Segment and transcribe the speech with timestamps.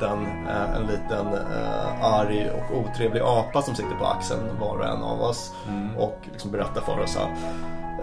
[0.00, 4.86] liten, eh, en liten eh, arg och otrevlig apa som sitter på axeln var och
[4.86, 5.54] en av oss.
[5.68, 5.96] Mm.
[5.96, 7.38] Och liksom berättar för oss att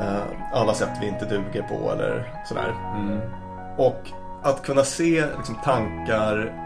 [0.02, 0.24] eh,
[0.54, 2.74] alla sätt vi inte duger på eller sådär.
[2.96, 3.20] Mm.
[3.78, 4.12] Och
[4.44, 6.64] att kunna se liksom, tankar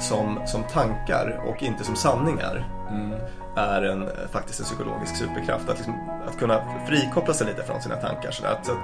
[0.00, 3.14] som, som tankar och inte som sanningar Mm.
[3.56, 5.68] är en, eh, faktiskt en psykologisk superkraft.
[5.68, 5.94] Att, liksom,
[6.28, 8.30] att kunna frikoppla sig lite från sina tankar.
[8.30, 8.78] Så att, så att,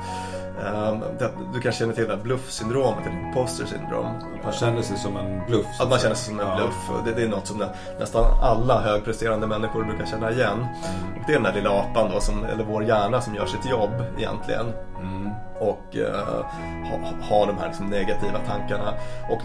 [0.62, 4.06] ehm, det, du kanske känner till det här bluffsyndromet eller imposter syndrom.
[4.44, 5.66] Man känner sig som en bluff.
[5.80, 6.56] Att man känner sig som en Ja.
[6.56, 7.04] bluff.
[7.04, 7.68] Det, det är något som nä,
[7.98, 10.66] nästan alla högpresterande människor brukar känna igen.
[11.16, 13.70] Och det är den där lilla apan då, som, eller vår hjärna som gör sitt
[13.70, 14.66] jobb egentligen.
[15.00, 15.30] Mm.
[15.60, 16.26] Och eh,
[16.90, 16.98] ha,
[17.38, 18.94] ha de här liksom negativa tankarna.
[19.30, 19.40] Och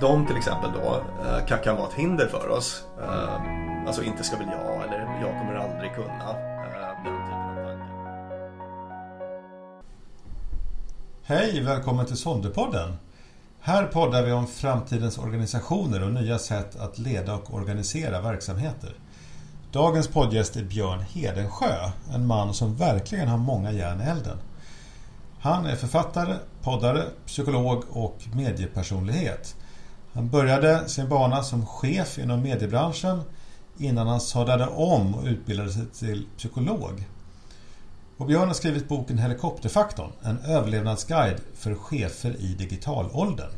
[0.00, 0.94] de till exempel då
[1.28, 2.84] eh, kan, kan vara ett hinder för oss.
[3.02, 6.49] Eh, alltså inte ska väl jag eller jag kommer aldrig kunna.
[11.30, 12.96] Hej, välkommen till Sonderpodden.
[13.60, 18.94] Här poddar vi om framtidens organisationer och nya sätt att leda och organisera verksamheter.
[19.72, 24.38] Dagens poddgäst är Björn Hedensjö, en man som verkligen har många järn i elden.
[25.40, 29.56] Han är författare, poddare, psykolog och mediepersonlighet.
[30.12, 33.22] Han började sin bana som chef inom mediebranschen
[33.78, 37.04] innan han sadlade om och utbildade sig till psykolog.
[38.20, 43.50] Och Björn har skrivit boken Helikopterfaktorn, en överlevnadsguide för chefer i digitalåldern.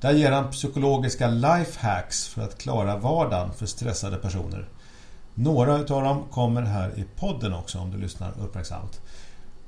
[0.00, 4.68] Där ger han psykologiska lifehacks för att klara vardagen för stressade personer.
[5.34, 9.00] Några utav dem kommer här i podden också om du lyssnar uppmärksamt.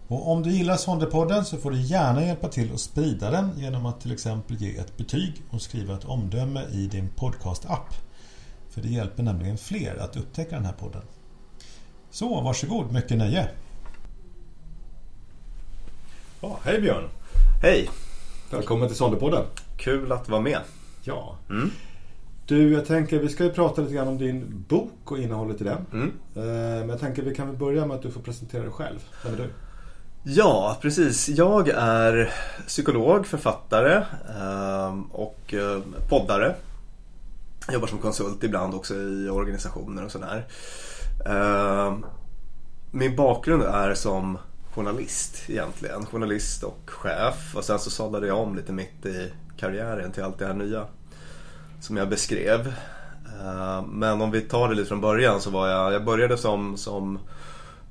[0.08, 3.86] Och om du gillar Sonderpodden så får du gärna hjälpa till att sprida den genom
[3.86, 7.94] att till exempel ge ett betyg och skriva ett omdöme i din podcast-app.
[8.70, 11.02] För det hjälper nämligen fler att upptäcka den här podden.
[12.12, 13.48] Så varsågod, mycket nöje!
[16.40, 17.08] Ja, hej Björn!
[17.62, 17.90] Hej,
[18.50, 19.45] Välkommen till Sonderpodden.
[19.77, 20.58] kul att vara med.
[21.02, 21.36] Ja.
[21.50, 21.70] Mm.
[22.46, 25.64] Du, jag tänker vi ska ju prata lite grann om din bok och innehållet i
[25.64, 25.86] den.
[25.92, 26.12] Mm.
[26.36, 26.42] Eh,
[26.80, 28.98] Men jag tänker vi kan väl börja med att du får presentera dig själv.
[29.24, 29.48] Vem är du?
[30.24, 31.29] Ja, precis.
[31.29, 32.33] Jag är
[32.67, 34.05] psykolog, författare
[34.40, 36.55] ehm, och eh, poddare.
[37.67, 40.44] Jag jobbar som konsult ibland också i organisationer och sådär.
[41.27, 42.06] Ehm,
[42.90, 44.39] Min bakgrund är som
[44.74, 46.06] journalist egentligen.
[46.06, 47.56] Journalist och chef.
[47.56, 50.86] Och sen så sadlade jag om lite mitt i karriären till allt det här nya
[51.80, 52.74] som jag beskrev.
[53.40, 56.77] Ehm, Men om vi tar det lite från början så var jag, jag började som,
[56.77, 57.18] som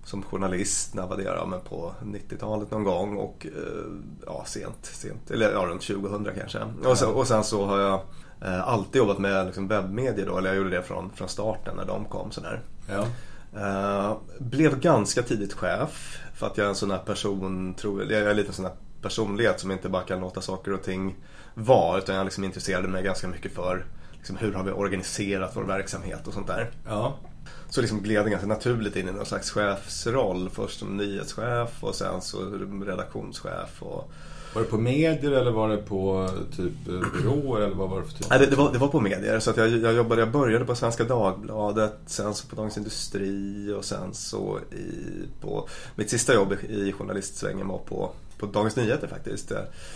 [0.04, 1.46] som journalist när var det då?
[1.46, 3.92] Men på 90-talet någon gång och eh,
[4.26, 6.60] ja, sent, sent, eller ja, runt 2000 kanske.
[6.86, 8.02] Och, så, och sen så har jag
[8.42, 11.86] eh, alltid jobbat med liksom, webbmedier då, eller jag gjorde det från, från starten när
[11.86, 12.62] de kom sådär.
[12.90, 13.08] Ja.
[13.56, 18.22] Eh, blev ganska tidigt chef för att jag är en sån här person, tror, jag
[18.22, 21.16] är lite en sån här personlighet som inte bara kan låta saker och ting
[21.54, 23.86] vara utan jag liksom intresserade mig ganska mycket för
[24.18, 26.72] liksom, hur har vi organiserat vår verksamhet och sånt där.
[26.86, 27.18] Ja.
[27.70, 30.50] Så liksom gled det ganska naturligt in i någon slags chefsroll.
[30.50, 32.38] Först som nyhetschef och sen så
[32.86, 33.84] redaktionschef.
[33.84, 34.12] Och...
[34.54, 38.18] Var det på medier eller var det på typ byråer eller vad var det för
[38.18, 38.30] typ?
[38.30, 39.40] Nej, det, det, var, det var på medier.
[39.40, 43.74] Så att jag, jag, jobbade, jag började på Svenska Dagbladet, sen så på Dagens Industri
[43.78, 45.68] och sen så i, på...
[45.96, 49.52] Mitt sista jobb i journalistsvängen var på, på Dagens Nyheter faktiskt.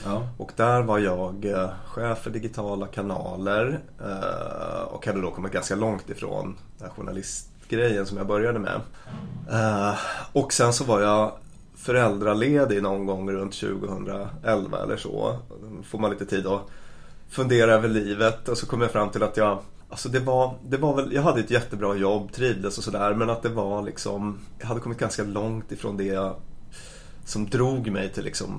[0.06, 0.28] Ja.
[0.38, 5.76] Och där var jag eh, chef för digitala kanaler eh, och hade då kommit ganska
[5.76, 8.82] långt ifrån den här journalistgrejen som jag började med.
[9.52, 9.96] Eh,
[10.34, 11.32] och sen så var jag
[11.86, 15.40] föräldraledig någon gång runt 2011 eller så.
[15.50, 16.62] Då får man lite tid att
[17.30, 19.60] fundera över livet och så kom jag fram till att jag
[19.90, 23.30] Alltså det var, det var väl, jag hade ett jättebra jobb, trivdes och sådär men
[23.30, 26.36] att det var liksom Jag hade kommit ganska långt ifrån det jag
[27.26, 28.52] som drog mig till liksom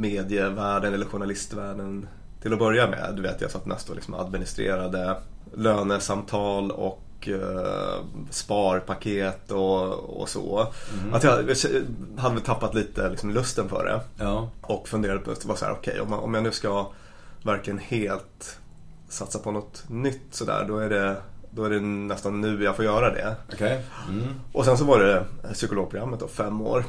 [0.00, 2.08] medievärlden eller journalistvärlden
[2.42, 3.12] till att börja med.
[3.16, 5.16] Du vet, jag satt mest och liksom administrerade
[5.54, 10.66] lönesamtal och eh, sparpaket och, och så.
[11.12, 11.30] Att jag,
[12.18, 14.00] hade väl tappat lite liksom lusten för det.
[14.24, 14.50] Ja.
[14.60, 16.86] Och funderade på, var så här, okej om, man- om jag nu ska
[17.42, 18.58] verkligen helt
[19.08, 21.16] satsa på något nytt sådär, då är det
[21.50, 23.36] då är det nästan nu jag får göra det.
[23.52, 23.84] Okej.
[24.08, 24.24] Mm.
[24.52, 26.84] Och sen så var det psykologprogrammet då, fem år.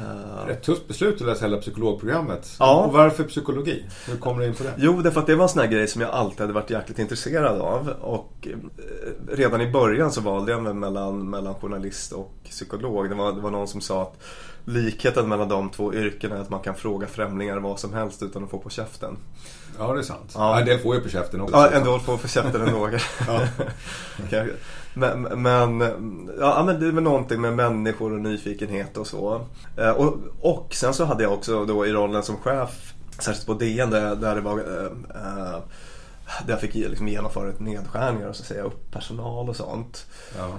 [0.00, 2.56] Eh, Ett tufft beslut att läsa hela psykologprogrammet.
[2.58, 2.84] Ja.
[2.84, 3.84] Och varför psykologi?
[4.06, 4.72] Hur kommer du in på det?
[4.76, 6.98] Jo, därför att det var en sån här grej som jag alltid hade varit jäkligt
[6.98, 7.88] intresserad av.
[7.88, 8.56] Och eh,
[9.32, 13.08] redan i början så valde jag mig mellan, mellan journalist och psykolog.
[13.08, 14.22] Det var, det var någon som sa att
[14.64, 18.44] likheten mellan de två yrkena är att man kan fråga främlingar vad som helst utan
[18.44, 19.16] att få på käften.
[19.78, 20.32] Ja, det är sant.
[20.34, 20.40] Ja.
[20.54, 20.60] Ja.
[20.60, 21.56] En del får ju på käften också.
[21.56, 22.90] Ja, ändå få på käften ändå.
[23.28, 23.40] Ja.
[24.94, 25.80] men, men,
[26.40, 29.46] ja, men det är väl någonting med människor och nyfikenhet och så.
[29.76, 33.54] Eh, Och, och sen så hade jag också då i rollen som chef, särskilt på
[33.54, 34.84] DN där, där det var eh,
[35.22, 35.58] eh,
[36.46, 40.06] där jag fick liksom genomföra ett nedskärningar och så säga upp personal och sånt.
[40.38, 40.50] Ja.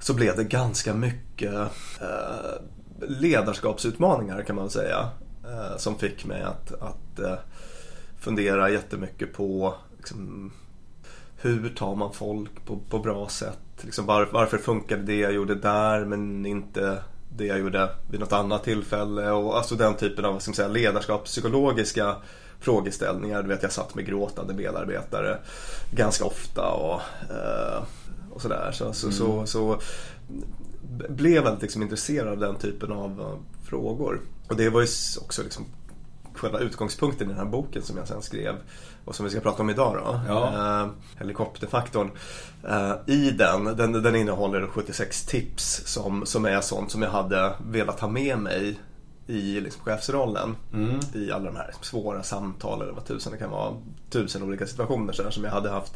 [0.00, 1.54] Så blev det ganska mycket
[3.00, 5.08] ledarskapsutmaningar kan man säga.
[5.76, 7.40] Som fick mig att, att
[8.18, 10.52] fundera jättemycket på liksom,
[11.40, 13.58] hur tar man folk på, på bra sätt?
[13.80, 17.02] Liksom var, varför funkade det jag gjorde där men inte
[17.36, 19.30] det jag gjorde vid något annat tillfälle?
[19.30, 22.16] Och alltså den typen av ska man säga, ledarskapspsykologiska
[22.60, 23.42] frågeställningar.
[23.42, 25.38] Du vet, jag satt med gråtande medarbetare
[25.90, 27.00] ganska ofta och,
[27.30, 27.82] eh,
[28.30, 28.72] och sådär.
[28.72, 29.80] Så, så, så, så
[31.08, 34.20] blev väldigt liksom intresserad av den typen av eh, frågor.
[34.48, 34.86] Och det var ju
[35.20, 35.64] också liksom
[36.34, 38.54] själva utgångspunkten i den här boken som jag sen skrev
[39.08, 40.20] och som vi ska prata om idag då.
[40.28, 40.52] Ja.
[40.82, 40.88] Eh,
[41.18, 42.10] helikopterfaktorn.
[42.68, 47.52] Eh, I den, den, den innehåller 76 tips som, som är sånt som jag hade
[47.70, 48.78] velat ha med mig
[49.28, 50.56] i liksom chefsrollen.
[50.74, 51.00] Mm.
[51.14, 53.74] I alla de här svåra samtal eller vad tusen det kan vara.
[54.10, 55.92] Tusen olika situationer så som jag hade haft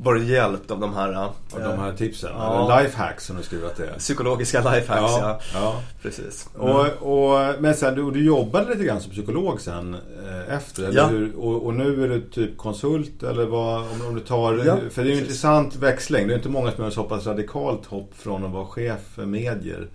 [0.00, 2.30] varit hjälpt av de här, Av de här tipsen.
[2.34, 2.66] Ja.
[2.66, 3.98] Eller lifehacks som du skriver att det är.
[3.98, 5.12] psykologiska lifehacks.
[5.20, 5.80] Ja, ja.
[6.02, 6.48] Precis.
[6.56, 9.94] Och, och, men sen, du, du jobbade lite grann som psykolog sen
[10.26, 11.06] eh, efter, Ja.
[11.06, 11.36] hur?
[11.36, 13.80] Och, och nu är du typ konsult eller vad?
[13.80, 16.26] Om, om du tar, Ja, för det är ju en intressant växling.
[16.26, 19.26] Det är inte många som gör så pass radikalt hopp från att vara chef för
[19.26, 19.88] medier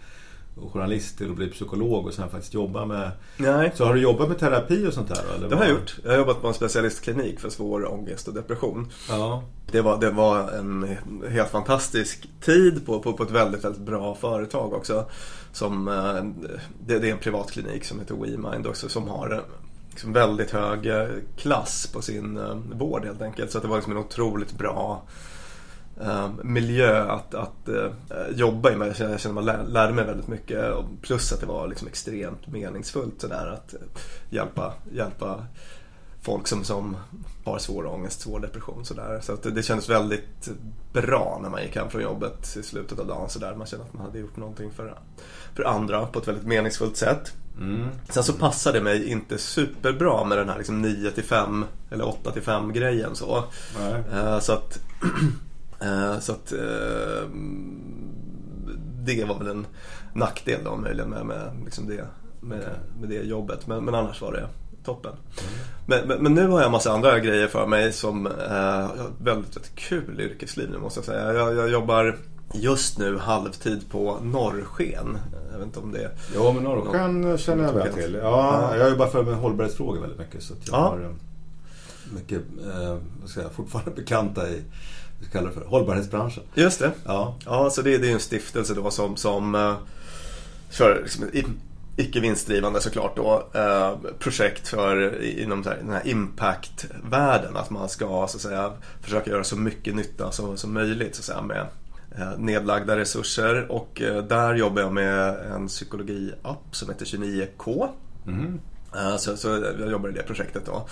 [0.56, 3.12] journalist till att bli psykolog och sen faktiskt jobba med...
[3.38, 3.72] Nej.
[3.76, 5.36] Så har du jobbat med terapi och sånt där?
[5.36, 5.96] Eller Det har jag gjort.
[6.04, 8.92] Jag har jobbat på en specialistklinik för svår ångest och depression.
[9.10, 9.44] Ja.
[9.72, 10.98] Det var, det var en
[11.30, 15.06] helt fantastisk tid på, på, på ett väldigt, väldigt bra företag också.
[15.52, 16.46] Som, eh,
[16.86, 19.40] det, det är en privatklinik som heter WeMind också som har eh,
[19.90, 21.08] liksom väldigt hög eh,
[21.38, 22.40] klass på sin
[22.74, 23.52] vård helt enkelt.
[23.52, 25.04] Så att det var liksom en otroligt bra
[26.44, 27.92] miljö att, att eh,
[28.36, 28.74] jobba i.
[28.74, 30.75] Jag känner känner man lär, lärde mig väldigt mycket.
[31.01, 33.80] Plus att det var liksom extremt meningsfullt sådär att eh,
[34.30, 35.45] hjälpa, hjälpa
[36.22, 36.98] folk som, som
[37.45, 39.19] har svår ångest, svår depression sådär.
[39.22, 40.50] Så att det, det kändes väldigt
[40.94, 43.56] bra när man gick hem från jobbet i slutet av dagen sådär.
[43.56, 44.98] Man kände att man hade gjort någonting för,
[45.56, 47.34] för andra på ett väldigt meningsfullt sätt.
[47.60, 47.88] Mm.
[48.10, 52.07] Sen så passade det mig inte superbra med den här liksom 9 till 5 eller
[52.07, 53.44] 8 till 5 grejen så.
[53.80, 54.04] Nej.
[54.13, 55.10] Eh, Så att, eh,
[56.19, 57.30] så att eh,
[59.06, 59.65] det var väl en
[60.13, 62.06] nackdel då möjligen med, med, liksom det,
[62.41, 62.63] med,
[63.00, 63.68] med det jobbet.
[63.68, 64.47] Men, men annars var det
[64.85, 65.12] toppen.
[65.88, 68.88] Men, men, men nu har jag en massa andra grejer för mig som eh, jag
[68.88, 71.33] har ett väldigt, väldigt kul yrkesliv nu måste jag säga.
[71.33, 72.18] Jag, jag jobbar
[72.53, 75.18] just nu halvtid på Norrsken.
[75.51, 78.13] Jag vet inte om det Ja, men Norrsken känner jag väl till.
[78.21, 78.77] Ja, Ja.
[78.77, 80.44] jag jobbar för med hållbarhetsfrågor väldigt mycket.
[80.44, 80.77] Så jag Ja.
[80.89, 81.09] har eh,
[82.14, 82.42] mycket,
[82.74, 86.44] eh, vad ska jag fortfarande bekanta i, vad ska jag kalla det för, hållbarhetsbranschen.
[86.54, 86.92] Just det.
[87.06, 87.38] Ja.
[87.46, 89.76] Ja, så det, det är en stiftelse då som, som uh,
[90.70, 91.46] kör liksom, i,
[91.98, 97.58] icke vinstdrivande såklart då, eh, projekt för inom här, den här impact-världen.
[97.58, 101.20] Att man ska så att säga försöka göra så mycket nytta som, som möjligt så
[101.20, 101.68] att säga, med
[102.18, 103.72] eh, nedlagda resurser.
[103.72, 107.90] Och eh, där jobbar jag med en psykologi-app som heter 29K.
[108.26, 108.60] Mhm.
[108.96, 109.48] Eh, Så, så
[109.80, 110.88] jag jobbar i det projektet då.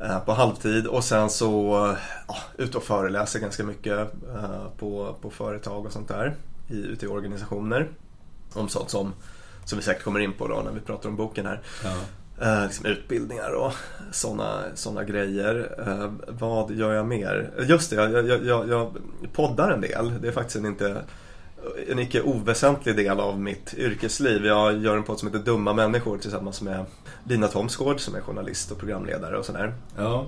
[0.00, 1.96] Eh, På halvtid och sen så
[2.28, 3.98] ja, ut och föreläser ganska mycket
[4.34, 6.34] eh, på, på företag och sånt där.
[6.68, 7.88] I, ute i organisationer.
[8.52, 9.12] Om sånt som,
[9.64, 11.60] som vi säkert kommer in på då när vi pratar om boken här.
[11.84, 11.96] Ja.
[12.40, 13.72] Eh, liksom utbildningar och
[14.12, 15.74] sådana såna grejer.
[15.86, 17.50] Eh, vad gör jag mer?
[17.68, 18.96] Just det, jag, jag, jag, jag
[19.32, 20.12] poddar en del.
[20.20, 21.02] Det är faktiskt en inte
[21.88, 24.46] en icke oväsentlig del av mitt yrkesliv.
[24.46, 26.84] Jag gör en podd som heter Dumma människor tillsammans med
[27.24, 29.74] Lina Thomsgård som är journalist och programledare och sådär.
[29.96, 30.26] Ja.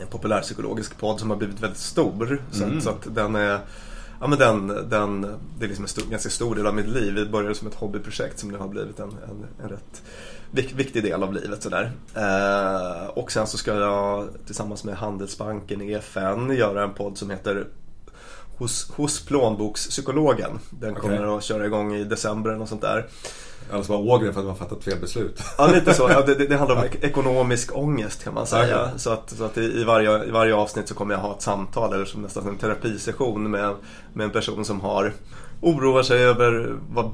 [0.00, 2.42] En populärpsykologisk podd som har blivit väldigt stor.
[2.50, 2.76] Så, Mm.
[2.78, 3.58] att, så att den är
[4.20, 5.20] Ja men den, den,
[5.58, 7.14] det är liksom en stor, ganska stor del av mitt liv.
[7.14, 10.02] Det började som ett hobbyprojekt som nu har blivit en, en, en rätt
[10.50, 11.62] vik, viktig del av livet.
[11.62, 11.92] Sådär.
[12.14, 17.66] Eh, och sen så ska jag tillsammans med Handelsbanken, EFN, göra en podd som heter
[18.62, 20.58] Hos, hos plånbokspsykologen.
[20.70, 21.00] Den Okej.
[21.02, 23.06] kommer att köra igång i december eller något sånt där.
[23.72, 25.42] Alltså var Ågren för att man fattat fel beslut.
[25.58, 26.08] Ja, lite så.
[26.10, 28.90] Ja, det, det handlar om ek- ekonomisk ångest kan man säga.
[28.96, 31.92] Så att, så att i, varje, i varje avsnitt så kommer jag ha ett samtal
[31.92, 33.74] eller som nästan en terapisession med,
[34.12, 35.12] med en person som har
[35.60, 37.10] oroar sig över vad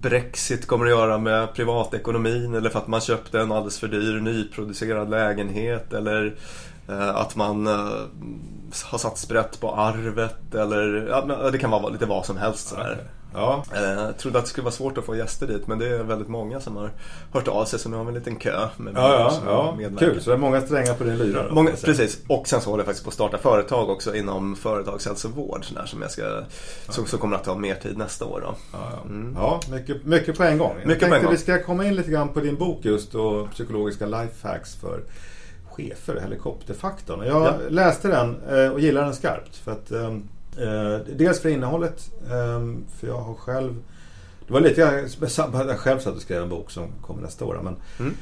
[0.00, 4.20] Brexit kommer att göra med privatekonomin eller för att man köpte en alldeles för dyr
[4.20, 6.34] nyproducerad lägenhet eller
[7.14, 7.88] att man eh,
[8.84, 12.98] har satt sprätt på arvet eller ja, det kan vara lite vad som helst sådär.
[13.34, 13.64] Ja.
[13.74, 16.02] Eh, Jag trodde att det skulle vara svårt att få gäster dit men det är
[16.02, 16.90] väldigt många som har
[17.32, 19.88] hört av sig så nu har vi en liten kö med Ja, ja, ja.
[19.98, 20.20] Kul.
[20.22, 21.44] Så det är många strängar på din lyra?
[21.52, 25.64] Många, precis, och sen så håller jag faktiskt på att starta företag också inom företagshälsovård
[25.64, 26.42] sådär, som, jag ska,
[26.88, 28.40] som, som kommer att ta mer tid nästa år.
[28.40, 28.54] Då.
[28.72, 29.02] Ja, ja.
[29.10, 29.34] Mm.
[29.40, 30.74] ja mycket, mycket på en gång.
[30.78, 31.32] Jag Mycket på tänkte en gång.
[31.32, 35.00] vi ska komma in lite grann på din bok just och psykologiska lifehacks för
[35.76, 37.26] chefer, helikopterfaktorn.
[37.26, 37.54] Jag Ja.
[37.68, 39.56] läste den eh, och gillade den skarpt.
[39.56, 40.06] För att, eh,
[40.68, 42.60] eh, dels för innehållet, eh,
[42.98, 43.74] för jag har själv
[44.46, 47.60] det var lite att jag själv satt och skrev en bok som kommer nästa år.
[47.62, 48.14] Men Mm.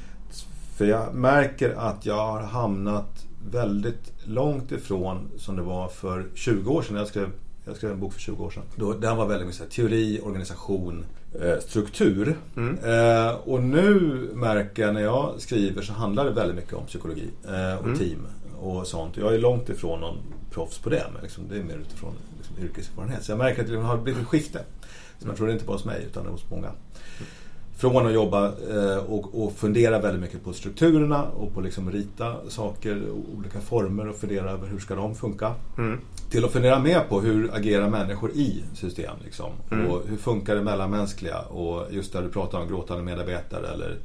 [0.76, 6.70] För jag märker att jag har hamnat väldigt långt ifrån som det var för 20
[6.73, 6.96] år sedan.
[6.96, 7.30] Jag skrev,
[7.64, 8.62] jag skrev en bok för 20 år sedan.
[8.76, 11.04] Då, den var väldigt mycket teori, organisation,
[11.61, 12.37] struktur.
[12.57, 12.79] Mm.
[12.85, 13.91] Eh, och nu
[14.35, 17.99] märker jag när jag skriver så handlar det väldigt mycket om psykologi eh, och Mm.
[17.99, 18.26] team
[18.61, 19.17] och sånt.
[19.17, 20.19] Jag är långt ifrån någon
[20.50, 21.05] proffs på det.
[21.12, 23.25] Men liksom, det är mer utifrån liksom, yrkeserfarenhet.
[23.25, 24.61] Så jag märker att det har blivit ett skifte.
[25.19, 26.71] Som jag tror det inte bara hos mig utan hos många.
[27.76, 32.37] Från att jobba eh, och, och fundera väldigt mycket på strukturerna och på liksom rita
[32.49, 33.02] saker
[33.37, 35.52] olika former och fundera över hur ska de funka.
[35.78, 35.99] Mm.
[36.31, 39.16] Till att fundera mer på hur agerar människor i system.
[39.25, 39.52] Liksom.
[39.71, 39.87] Mm.
[39.87, 41.38] Och hur funkar det mellanmänskliga?
[41.38, 43.97] Och just där du pratar om gråtande medarbetare eller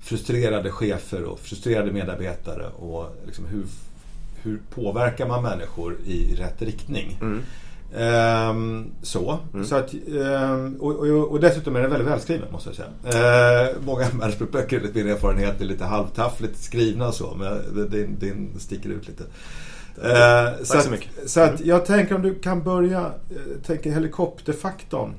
[0.00, 2.66] frustrerade chefer och frustrerade medarbetare.
[2.66, 3.64] Och liksom hur,
[4.42, 7.18] hur påverkar man människor i rätt riktning?
[7.20, 7.42] Mm.
[7.96, 9.38] Ehm, så.
[9.64, 13.68] så att, ehm, och, och, och dessutom är den väldigt välskriven måste jag säga.
[13.68, 17.34] Ehm, många management-böcker enligt min erfarenhet är lite halvtaffligt skrivna och så.
[17.34, 19.24] Men din, din sticker ut lite.
[20.02, 21.30] Ehm, Tack så, så att, mycket.
[21.30, 25.14] så att jag tänker om du kan börja, eh, tänker helikopterfaktorn.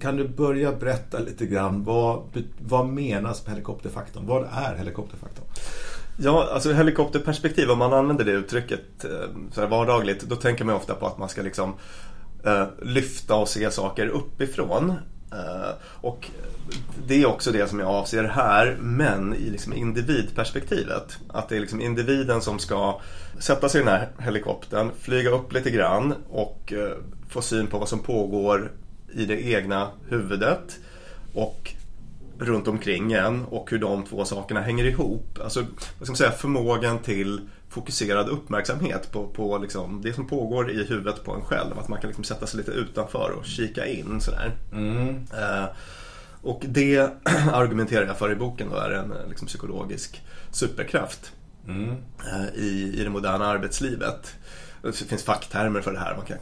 [0.00, 2.22] Kan du börja berätta lite grann vad,
[2.58, 4.26] vad menas med helikopterfaktorn?
[4.26, 5.44] Vad är helikopterfaktorn?
[6.20, 9.10] Ja, alltså helikopterperspektiv, om man använder det uttrycket eh,
[9.52, 11.74] så här vardagligt, då tänker man ofta på att man ska liksom
[12.44, 14.90] eh, lyfta och se saker uppifrån.
[15.32, 16.30] Eh, och
[17.06, 21.18] det är också det som jag avser här, men i liksom individperspektivet.
[21.28, 23.00] Att det är liksom individen som ska
[23.38, 26.96] sätta sig i den här helikoptern, flyga upp lite grann och eh,
[27.28, 28.72] få syn på vad som pågår
[29.12, 30.78] i det egna huvudet.
[31.34, 31.74] Och
[32.38, 35.38] runt omkring en och hur de två sakerna hänger ihop.
[35.42, 40.70] Alltså, vad ska man säga, förmågan till fokuserad uppmärksamhet på, på liksom det som pågår
[40.70, 41.78] i huvudet på en själv.
[41.78, 44.52] Att man kan liksom sätta sig lite utanför och kika in sådär.
[45.32, 45.66] Eh,
[46.42, 47.10] och det
[47.52, 51.32] argumenterar jag för i boken då är en eh, liksom, psykologisk superkraft
[52.32, 54.34] eh, i, i det moderna arbetslivet.
[54.90, 56.16] Det finns facktermer för det här.
[56.16, 56.36] Man kan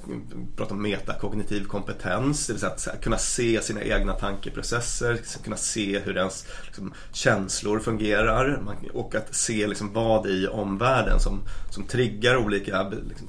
[0.57, 5.57] prata om metakognitiv kompetens, det vill säga att kunna se sina egna tankeprocesser, liksom kunna
[5.57, 8.63] se hur ens liksom, känslor fungerar
[8.95, 13.29] och att se liksom, vad i omvärlden som, som triggar olika liksom,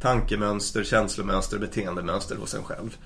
[0.00, 2.96] tankemönster, känslomönster, beteendemönster hos en själv.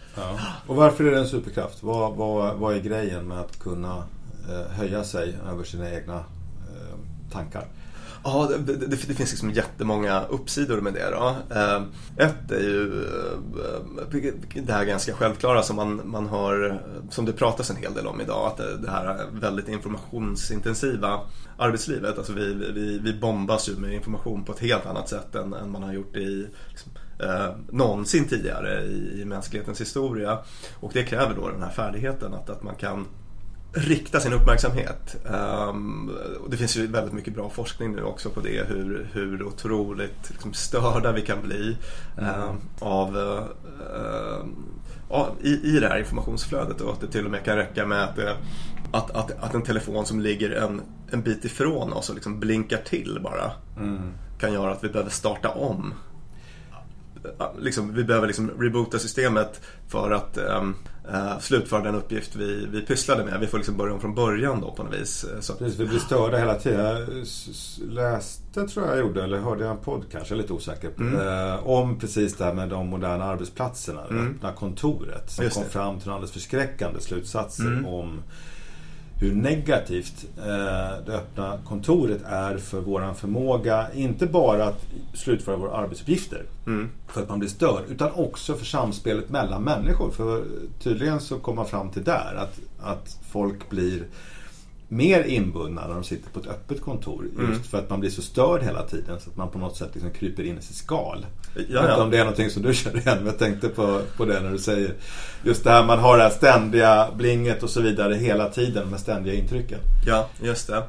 [0.67, 1.83] Och varför är det en superkraft?
[1.83, 4.05] Vad, vad, vad är grejen med att kunna
[4.49, 6.99] eh, höja sig över sina egna eh,
[7.33, 7.67] tankar?
[8.25, 11.11] Ja, det, det, det finns liksom jättemånga uppsidor med det.
[11.11, 11.37] Då.
[11.55, 11.83] Ehm,
[12.17, 13.05] ett är ju
[14.13, 18.07] ehm, det här ganska självklara som man, man har, som det pratas en hel del
[18.07, 21.21] om idag, att det, det här väldigt informationsintensiva
[21.59, 22.19] arbetslivet.
[22.19, 25.71] Alltså vi, vi, vi bombas ju med information på ett helt annat sätt än, än
[25.71, 30.39] man har gjort i liksom, eh, någonsin tidigare i, i mänsklighetens historia.
[30.81, 33.07] Och det kräver då den här färdigheten att, att man kan
[33.73, 35.17] rikta sin uppmärksamhet.
[35.25, 36.11] Um,
[36.45, 40.31] och det finns ju väldigt mycket bra forskning nu också på det, hur, hur otroligt
[40.31, 41.77] liksom, störda vi kan bli
[42.17, 43.45] um, av, uh,
[45.11, 48.05] uh, i, i det här informationsflödet och att det till och med kan räcka med
[48.05, 48.33] att, uh,
[48.93, 52.79] att, att, att en telefon som ligger en, en bit ifrån oss och liksom blinkar
[52.85, 53.53] till bara
[54.39, 55.95] kan göra att vi behöver starta om.
[57.59, 60.75] Liksom, vi behöver liksom reboota systemet för att um,
[61.11, 63.41] uh, slutföra den uppgift vi, vi pysslade med.
[63.41, 65.27] Vi får liksom börja om från början då på något vis.
[65.41, 66.81] Så att, Precis, vi blir störda hela tiden.
[66.81, 67.09] Jag
[67.93, 70.91] läste, tror jag jag gjorde, eller hörde jag en podd kanske, jag är lite osäker.
[70.99, 74.01] Eh, om precis det här med de moderna arbetsplatserna.
[74.09, 75.31] Det öppna kontoret.
[75.31, 75.71] Som Just kom det.
[75.71, 78.23] fram till alldeles förskräckande slutsatser om
[79.23, 85.77] hur negativt eh, det öppna kontoret är för våran förmåga, inte bara att slutföra våra
[85.77, 86.43] arbetsuppgifter
[87.09, 90.11] för att man blir störd, utan också för samspelet mellan människor.
[90.11, 90.45] För
[90.83, 94.07] tydligen så kommer man fram till där att, att folk blir
[94.93, 97.27] mer inbundna när de sitter på ett öppet kontor.
[97.49, 99.91] Just för att man blir så störd hela tiden så att man på något sätt
[99.93, 101.27] liksom kryper in i sitt skal.
[101.55, 102.03] Ja, Jag vet inte ja.
[102.03, 104.51] om det är någonting som du känner igen, men jag tänkte på, på det när
[104.51, 104.95] du säger
[105.43, 109.01] just det här man har det här ständiga blinget och så vidare hela tiden med
[109.01, 109.79] ständiga intrycken.
[110.07, 110.83] Ja, just det.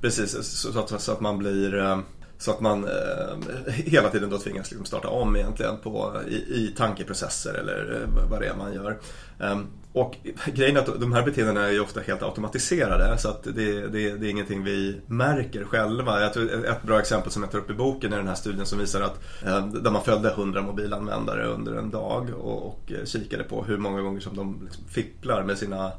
[0.00, 1.98] Precis, så, så, att, så att man blir eh,
[2.38, 6.74] så att man eh, hela tiden då tvingas liksom starta om egentligen på, i, i
[6.76, 8.98] tankeprocesser eller eh, vad det är man gör.
[9.38, 10.16] Um, och
[10.46, 14.16] grejen är att de här beteendena är ju ofta helt automatiserade så att det, det,
[14.16, 16.20] det är ingenting vi märker själva.
[16.20, 18.66] Jag tror ett bra exempel som jag tar upp i boken är den här studien
[18.66, 23.04] som visar att ehm, där man följde 100 mobilanvändare under en dag och, och eh,
[23.04, 25.92] kikade på hur många gånger som de liksom fipplar med sina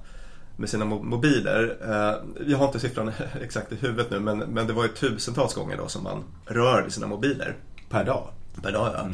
[0.60, 1.78] med sina mobiler.
[2.48, 3.12] Jag har inte siffran
[3.42, 6.84] exakt i huvudet nu men, men det var ju tusentals gånger då som man rör
[6.84, 7.56] vid sina mobiler.
[7.90, 8.28] Per dag?
[8.62, 9.08] Per dag ja.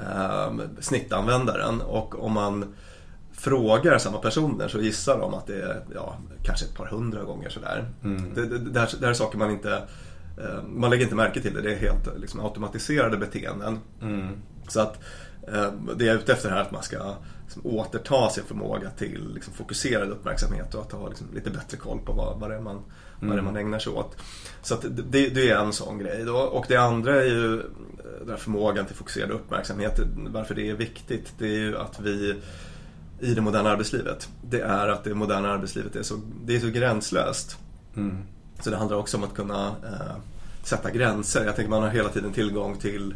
[0.00, 0.60] Mm.
[0.80, 2.74] Snittanvändaren och om man
[3.38, 7.48] frågar samma personer så gissar de att det är ja, kanske ett par hundra gånger
[7.48, 7.88] sådär.
[8.04, 8.34] Mm.
[8.34, 9.82] Det, det, det, här, det här är saker man inte
[10.38, 11.62] eh, man lägger inte märke till det.
[11.62, 13.78] Det är helt liksom, automatiserade beteenden.
[14.02, 14.28] Mm.
[14.68, 14.98] Så att
[15.52, 17.14] eh, det jag är ute efter här är att man ska
[17.48, 21.98] liksom, återta sin förmåga till liksom, fokuserad uppmärksamhet och att ha liksom, lite bättre koll
[21.98, 22.84] på vad, vad, det är man, mm.
[23.20, 23.66] vad är man mm.
[23.66, 24.16] ägnar sig åt.
[24.62, 26.24] Så det, det, är en sån grej.
[26.24, 26.36] Då.
[26.36, 27.64] Och det andra är ju eh,
[28.20, 30.00] den här förmågan till fokuserad uppmärksamhet.
[30.16, 32.36] Varför det är viktigt, det är ju att vi
[33.20, 34.28] i det moderna arbetslivet.
[34.42, 37.56] Det är att det moderna arbetslivet är så, det är så gränslöst.
[37.96, 38.16] Mm.
[38.60, 40.16] Så det handlar också om att kunna eh,
[40.62, 41.44] sätta gränser.
[41.44, 43.14] Jag tänker man har hela tiden tillgång till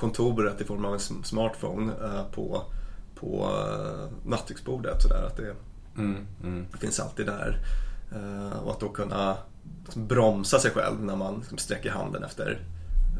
[0.00, 2.62] kontoret i form av en smartphone eh, på,
[3.20, 5.02] på eh, nattduksbordet.
[5.02, 5.54] Sådär, att det,
[5.98, 6.26] mm.
[6.42, 6.66] Mm.
[6.72, 7.58] det finns alltid där.
[8.12, 9.36] Eh, och att då kunna
[9.84, 12.60] liksom, bromsa sig själv när man liksom, sträcker handen efter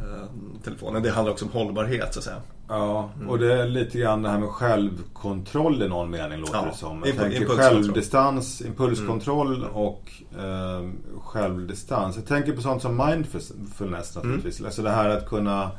[0.00, 0.26] Eh,
[0.64, 1.02] telefonen.
[1.02, 2.40] Det handlar också om hållbarhet så att säga.
[2.68, 6.66] Ja, och det är lite grann det här med självkontroll i någon mening låter ja,
[6.70, 7.02] det som.
[7.06, 9.70] Jag tänker självdistans, impulskontroll mm.
[9.70, 10.88] och eh,
[11.20, 12.16] självdistans.
[12.16, 14.58] Jag tänker på sånt som mindfulness naturligtvis.
[14.58, 14.66] Mm.
[14.66, 15.70] Alltså det här att kunna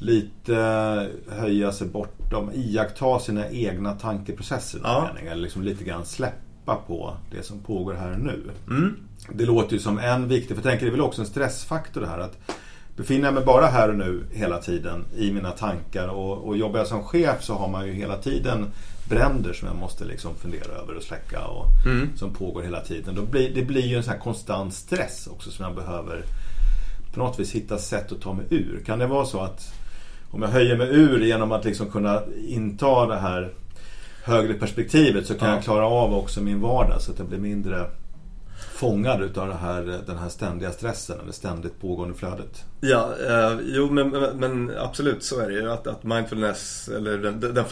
[0.00, 0.54] lite
[1.28, 4.80] höja sig bortom, iaktta sina egna tankeprocesser.
[4.84, 5.10] Ja.
[5.14, 8.50] Mening, eller liksom lite grann släppa på det som pågår här och nu.
[8.70, 8.96] Mm.
[9.32, 12.00] Det låter ju som en viktig, för jag tänker det är väl också en stressfaktor
[12.00, 12.38] det här att
[12.96, 16.78] befinner jag mig bara här och nu hela tiden i mina tankar och, och jobbar
[16.78, 18.66] jag som chef så har man ju hela tiden
[19.08, 22.08] bränder som jag måste liksom fundera över och släcka och mm.
[22.16, 23.14] som pågår hela tiden.
[23.14, 26.24] Då blir, det blir ju en sån här konstant stress också som jag behöver
[27.14, 28.82] på något vis hitta sätt att ta mig ur.
[28.86, 29.74] Kan det vara så att
[30.30, 33.52] om jag höjer mig ur genom att liksom kunna inta det här
[34.24, 35.54] högre perspektivet så kan ja.
[35.54, 37.86] jag klara av också min vardag så att jag blir mindre
[38.74, 42.64] fångad utav det här, den här ständiga stressen eller ständigt pågående flödet.
[42.80, 47.40] Ja, eh, jo men, men, absolut så är det ju att, att mindfulness, eller den,
[47.40, 47.64] den,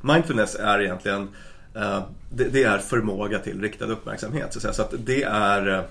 [0.00, 1.28] mindfulness är egentligen
[1.74, 4.52] eh, det, det, är förmåga till riktad uppmärksamhet.
[4.52, 4.72] Så att, säga.
[4.72, 5.84] så att det är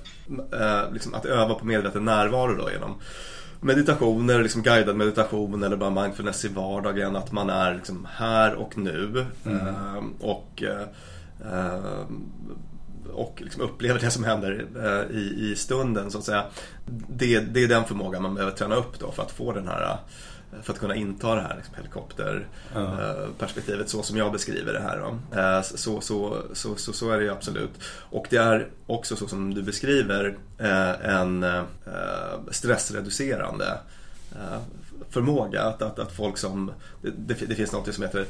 [0.52, 3.00] eh, liksom att öva på medveten närvaro då genom
[3.62, 7.15] meditationer, liksom guidad meditation eller bara mindfulness i vardagen.
[7.15, 9.26] Att man är liksom här och nu.
[9.45, 9.67] Mm.
[9.67, 10.88] Eh, och eh,
[13.13, 16.43] och liksom upplever det som händer eh, i, i stunden så att säga.
[17.10, 19.97] Det, det är den förmågan man behöver träna upp då för att få den här
[20.64, 23.88] för att kunna inta det här liksom, helikopterperspektivet mm.
[23.88, 25.14] så som jag beskriver det här.
[25.64, 27.72] Så, så, så, så, så är det ju absolut.
[28.10, 30.38] Och det är också så som du beskriver
[31.04, 31.46] en
[32.52, 33.78] stressreducerande
[35.10, 35.62] förmåga.
[35.62, 38.26] Att, att, att folk som, det, det finns något som heter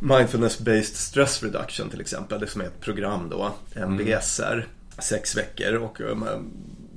[0.00, 4.66] Mindfulness-based stress reduction till exempel, det som är ett program då, MBSR, mm.
[4.98, 6.24] sex veckor och um,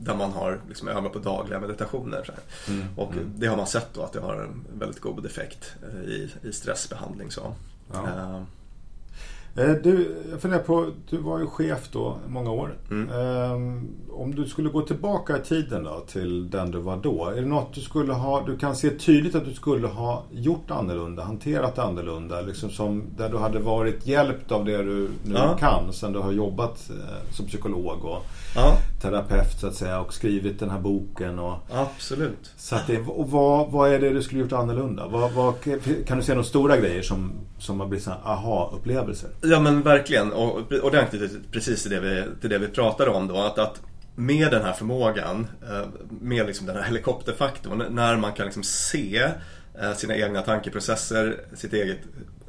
[0.03, 2.29] där man har liksom övat på dagliga meditationer.
[2.67, 2.85] Mm.
[2.95, 3.31] Och mm.
[3.35, 6.53] det har man sett då att det har en väldigt god effekt eh, i, i
[6.53, 7.31] stressbehandling.
[7.31, 7.53] Så.
[7.93, 8.41] Ja.
[9.57, 12.73] Uh, du, jag funderar på, du var ju chef då många år.
[12.91, 13.09] Mm.
[13.09, 17.25] Um, om du skulle gå tillbaka i tiden då till den du var då.
[17.25, 20.71] Är det något du skulle ha, du kan se tydligt att du skulle ha gjort
[20.71, 22.41] annorlunda, hanterat annorlunda.
[22.41, 25.57] Liksom som, där du hade varit hjälpt av det du nu ja.
[25.57, 26.91] kan sen du har jobbat
[27.31, 28.77] som psykolog och ja.
[29.01, 31.39] Terapeut så att säga och skrivit den här boken.
[31.39, 32.53] Och, Absolut.
[32.57, 35.07] Så att det, och vad, vad är det du skulle gjort annorlunda?
[35.07, 35.53] Vad, vad,
[36.05, 39.29] kan du se några stora grejer som, som har blivit aha-upplevelser?
[39.41, 43.11] Ja men verkligen och, och det anknyter precis till det, vi, till det vi pratade
[43.11, 43.37] om då.
[43.37, 43.81] Att, att
[44.15, 45.87] med den här förmågan, eh,
[46.21, 49.31] med liksom den här helikopterfaktorn, när man kan liksom se
[49.81, 51.99] eh, sina egna tankeprocesser, sitt eget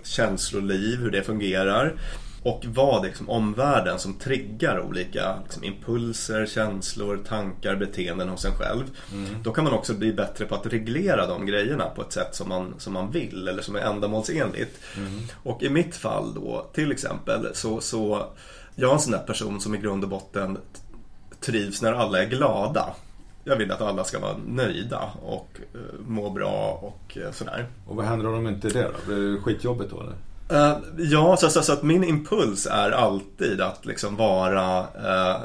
[0.02, 1.94] känsloliv, hur det fungerar
[2.42, 8.84] och vad liksom omvärlden som triggar olika liksom, impulser, känslor, tankar, beteenden hos en själv.
[9.12, 9.42] Mm.
[9.42, 12.48] Då kan man också bli bättre på att reglera de grejerna på ett sätt som
[12.48, 14.80] man, som man vill eller som är ändamålsenligt.
[14.96, 15.20] Mm.
[15.42, 18.26] Och i mitt fall då till exempel så, så
[18.74, 20.58] jag är en sån där person som i grund och botten
[21.40, 22.94] trivs när alla är glada.
[23.44, 27.66] Jag vill att alla ska vara nöjda och uh, må bra och uh, sådär.
[27.86, 29.14] Och vad händer om de inte är det då?
[29.14, 30.14] Blir det skitjobbigt då eller?
[30.52, 35.40] Uh, ja, så, så, så, att min impuls är alltid att liksom vara, uh,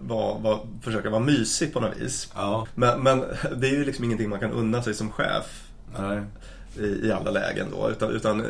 [0.00, 2.32] var, var, försöka vara mysig på något vis.
[2.34, 2.66] Ja.
[2.74, 3.24] Men, men,
[3.56, 5.62] det är ju liksom ingenting man kan unna sig som chef.
[5.98, 6.22] Nej.
[6.78, 7.90] I, I, alla lägen då.
[7.90, 8.44] Utan, utan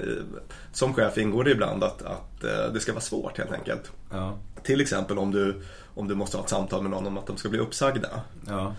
[0.73, 2.41] som chef ingår det ibland att, att
[2.73, 3.93] det ska vara svårt helt enkelt.
[4.11, 4.39] Ja.
[4.63, 5.63] Till exempel om du
[5.99, 8.09] om du måste ha ett samtal med någon om att de ska bli uppsagda.
[8.47, 8.75] Ja.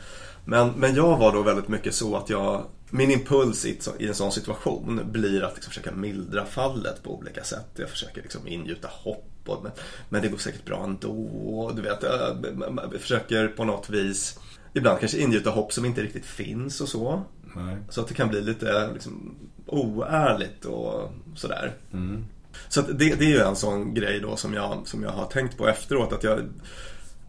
[0.45, 4.31] Men, men jag var då väldigt mycket så att jag min impuls i, en sån
[4.31, 7.67] situation blir att liksom försöka mildra fallet på olika sätt.
[7.75, 9.25] Jag försöker liksom ingjuta hopp.
[9.45, 9.71] Och, men,
[10.09, 11.71] men det går säkert bra ändå.
[11.75, 12.45] Du vet, jag,
[12.93, 14.39] jag försöker på något vis
[14.73, 17.23] ibland kanske ingjuta hopp som inte riktigt finns och så.
[17.55, 17.77] Nej.
[17.89, 21.73] Så att det kan bli lite liksom, oärligt och sådär.
[21.93, 22.25] Mm.
[22.69, 25.57] Så det, det, är ju en sån grej då som jag, som jag har tänkt
[25.57, 26.13] på efteråt.
[26.13, 26.39] Att jag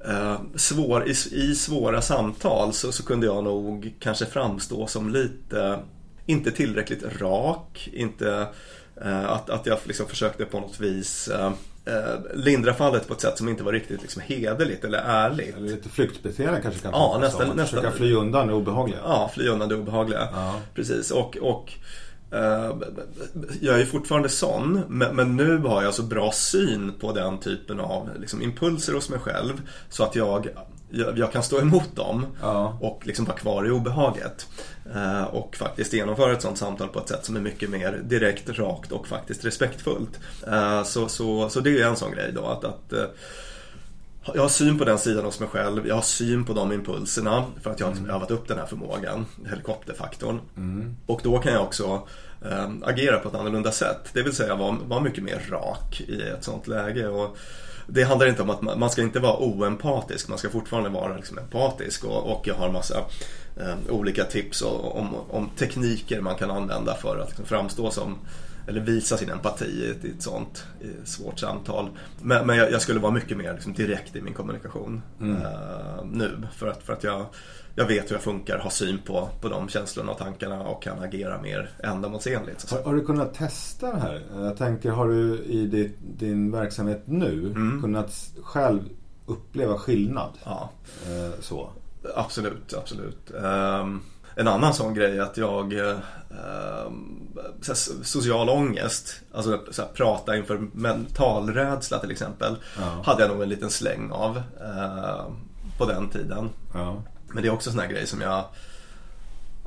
[0.09, 5.79] eh, svår, i, i, svåra samtal så, så kunde jag nog kanske framstå som lite,
[6.27, 7.89] inte tillräckligt rak.
[7.93, 8.47] Inte
[9.03, 11.53] eh, att, att jag liksom försökte på något vis eh,
[11.85, 15.57] eh, lindra fallet på ett sätt som inte var riktigt liksom hederligt eller ärligt.
[15.57, 17.67] Eller lite flyktbeteende kanske kan Ja, nästan, nästan.
[17.67, 18.99] Försöka fly undan det obehagliga.
[19.05, 20.29] Ja, fly undan det obehagliga.
[20.33, 20.55] Ja.
[20.75, 21.11] Precis.
[21.11, 21.73] Och, och
[23.61, 28.09] jag är fortfarande sån, men, nu har jag så bra syn på den typen av
[28.21, 30.49] liksom, impulser hos mig själv så att jag
[30.93, 32.79] jag, kan stå emot dem Ja.
[32.81, 34.47] och liksom vara kvar i obehaget.
[34.95, 38.49] Eh, och faktiskt genomföra ett sånt samtal på ett sätt som är mycket mer direkt,
[38.49, 40.21] rakt och faktiskt respektfullt.
[40.47, 43.05] Eh, så, så, så det är en sån grej då att, att eh,
[44.25, 47.45] jag har syn på den sidan hos mig själv, jag har syn på de impulserna
[47.63, 50.41] för att jag har liksom övat upp den här förmågan, helikopterfaktorn.
[50.57, 50.97] Mm.
[51.07, 52.09] Och då kan jag också
[52.45, 54.11] eh, agera på ett annorlunda sätt.
[54.13, 57.09] Det vill säga vara, vara mycket mer rak i ett sånt läge.
[57.09, 57.37] Och
[57.87, 61.17] det handlar inte om att man, man ska inte vara oempatisk, man ska fortfarande vara
[61.17, 62.05] liksom empatisk.
[62.05, 62.99] Och, och jag har massa
[63.57, 68.19] eh, olika tips om, om tekniker man kan använda för att liksom framstå som
[68.71, 70.67] eller visa sin empati i ett, i ett sånt
[71.05, 71.91] svårt samtal.
[72.23, 75.37] Men, men jag, jag, skulle vara mycket mer liksom direkt i min kommunikation mm.
[75.37, 76.47] uh, nu.
[76.53, 77.27] För att, för att jag,
[77.75, 81.03] jag vet hur jag funkar, har syn på, på de känslorna och tankarna och kan
[81.03, 82.71] agera mer ändamålsenligt.
[82.71, 84.23] Har, har, du kunnat testa det här?
[84.35, 87.83] Jag tänker, har du i din, din verksamhet nu mm.
[87.83, 88.81] kunnat själv
[89.27, 90.33] uppleva skillnad?
[90.45, 90.71] Ja.
[91.09, 91.71] Uh, så.
[92.17, 93.31] Absolut, absolut.
[93.31, 94.03] Um,
[94.41, 95.99] en annan sån grej att jag eh,
[98.03, 103.03] Social ångest, alltså så prata inför mentalrädsla till exempel ja.
[103.05, 105.25] Hade jag nog en liten släng av eh,
[105.79, 107.03] På den tiden ja.
[107.29, 108.45] Men det är också en sån här grej som jag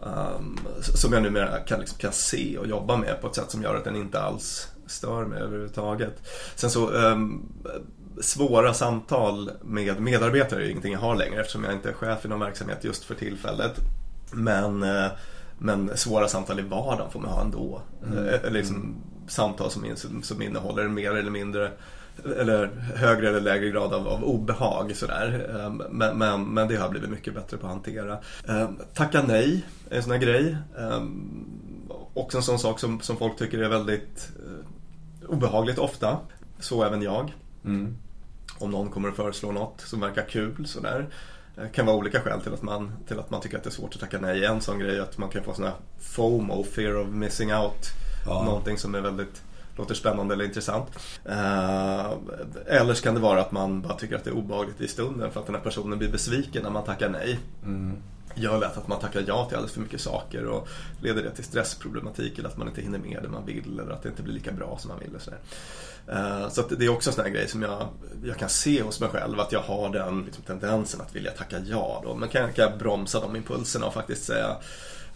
[0.01, 3.63] um, Som jag numera kan, liksom, kan se och jobba med på ett sätt som
[3.63, 6.13] gör att den inte alls stör mig överhuvudtaget
[6.55, 7.53] Sen så um,
[8.21, 12.27] svåra samtal med medarbetare är ingenting jag har längre eftersom jag inte är chef i
[12.27, 13.79] någon verksamhet just för tillfället.
[14.33, 15.11] Men, eh,
[15.57, 17.81] men svåra samtal i vardagen får man ha ändå.
[18.05, 18.27] Mm.
[18.27, 18.95] Eh, liksom, mm.
[19.27, 19.83] Samtal som,
[20.23, 21.71] som innehåller mer eller mindre
[22.39, 25.47] eller högre eller lägre grad av, av obehag sådär.
[25.49, 28.17] Eh, men, men, men, det har jag blivit mycket bättre på att hantera.
[28.93, 30.57] Tacka nej är en sån här grej.
[32.13, 34.31] Också en sån sak som, som folk tycker är väldigt
[35.27, 36.17] obehagligt ofta.
[36.59, 37.33] Så även jag.
[37.65, 37.97] Mm.
[38.59, 41.07] Om någon kommer att föreslå något som verkar kul sådär.
[41.55, 43.69] Det eh, kan vara olika skäl till att, man, till att man tycker att det
[43.69, 44.45] är svårt att tacka nej.
[44.45, 47.87] En sån grej är att man kan få sån här FOMO, fear of missing out.
[48.25, 48.43] Ja.
[48.43, 49.41] Någonting som är väldigt
[49.75, 50.87] låter spännande eller intressant.
[51.25, 52.11] Eh,
[52.65, 55.31] eller så kan det vara att man bara tycker att det är obehagligt i stunden
[55.31, 57.39] för att den här personen blir besviken när man tackar nej.
[57.63, 57.97] Mm.
[58.35, 60.67] Gör lätt att man tackar ja till alldeles för mycket saker och
[61.01, 64.03] leder det till stressproblematik eller att man inte hinner med det man vill eller att
[64.03, 65.15] det inte blir lika bra som man vill.
[65.15, 65.37] Och så uh,
[66.49, 67.87] så det är också en sån här grej som jag,
[68.23, 71.59] jag kan se hos mig själv att jag har den liksom, tendensen att vilja tacka
[71.59, 72.01] ja.
[72.03, 72.15] Då.
[72.15, 74.57] Men kan, kan jag bromsa de impulserna och faktiskt säga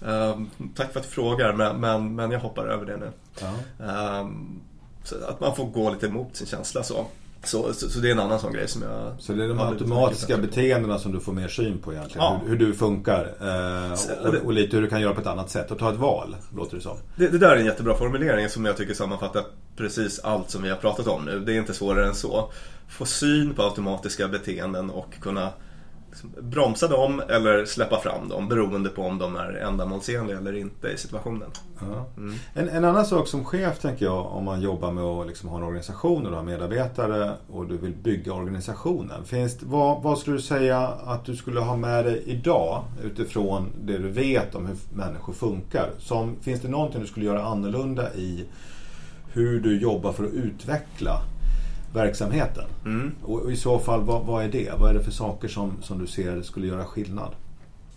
[0.07, 0.41] uh,
[0.75, 3.11] Tack för att du frågar men, men, men jag hoppar över det nu.
[3.41, 4.19] Uh.
[4.21, 4.61] Um,
[5.03, 7.07] så att man får gå lite emot sin känsla så.
[7.43, 9.15] Så, så, så, det är en annan sån grej som jag...
[9.19, 12.23] Så det är de automatiska beteendena som du får mer syn på egentligen?
[12.25, 12.41] Ja.
[12.43, 15.49] Hur, hur, du funkar eh, och, och, lite hur du kan göra på ett annat
[15.49, 16.97] sätt och ta ett val, låter det som.
[17.15, 19.43] Det, det där är en jättebra formulering som jag tycker sammanfattar
[19.77, 21.39] precis allt som vi har pratat om nu.
[21.39, 22.51] Det är inte svårare än så.
[22.87, 25.49] Få syn på automatiska beteenden och kunna
[26.41, 30.97] bromsa dem eller släppa fram dem beroende på om de är ändamålsenliga eller inte i
[30.97, 31.49] situationen.
[31.79, 32.05] Ja.
[32.17, 32.35] Mm.
[32.53, 35.57] En, en, annan sak som chef tänker jag om man jobbar med att liksom ha
[35.57, 39.25] en organisation och du har medarbetare och du vill bygga organisationen.
[39.25, 43.97] Finns, vad, vad skulle du säga att du skulle ha med dig idag utifrån det
[43.97, 45.89] du vet om hur människor funkar?
[45.97, 48.45] Som, finns det någonting du skulle göra annorlunda i
[49.33, 51.21] hur du jobbar för att utveckla
[51.93, 52.65] verksamheten.
[52.85, 53.11] Mm.
[53.23, 54.71] Och i så fall, vad, vad, är det?
[54.79, 57.31] Vad är det för saker som, som du ser skulle göra skillnad?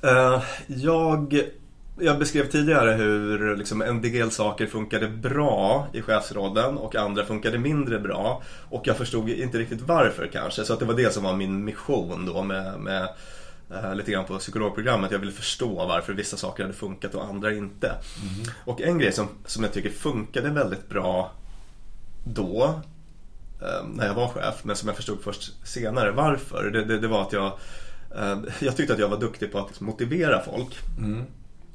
[0.05, 1.43] Uh, jag,
[1.99, 7.59] jag beskrev tidigare hur liksom, en del saker funkade bra i chefsrollen och andra funkade
[7.59, 8.43] mindre bra.
[8.71, 10.65] Och jag förstod inte riktigt varför kanske.
[10.65, 13.09] Så att det var det som var min mission då med, med
[13.73, 15.11] uh, lite grann på psykologprogrammet.
[15.11, 17.87] Jag ville förstå varför vissa saker hade funkat och andra inte.
[17.87, 18.53] Mm.
[18.65, 21.31] Och en grej som, som jag tycker funkade väldigt bra
[22.25, 22.81] då eh,
[23.93, 26.71] när jag var chef men som jag förstod först senare varför.
[26.71, 27.53] Det, det, det var att jag,
[28.17, 30.79] eh, jag tyckte att jag var duktig på att liksom motivera folk.
[30.99, 31.25] Mm.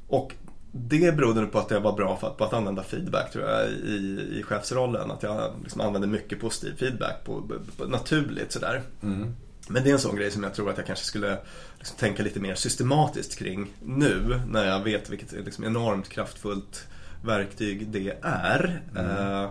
[0.08, 0.32] Och
[0.72, 3.68] det berodde på att jag var bra för att, på att använda feedback tror jag
[3.68, 5.10] i, i chefsrollen.
[5.10, 7.42] Att jag liksom använde mycket positiv feedback på,
[7.76, 8.82] på, naturligt sådär.
[9.02, 9.34] Mm.
[9.68, 11.38] Men det är en sån grej som jag tror att jag kanske skulle
[11.78, 16.86] liksom tänka lite mer systematiskt kring nu när jag vet vilket liksom enormt kraftfullt
[17.24, 18.82] verktyg det är.
[18.96, 19.10] Mm.
[19.10, 19.50] Eh,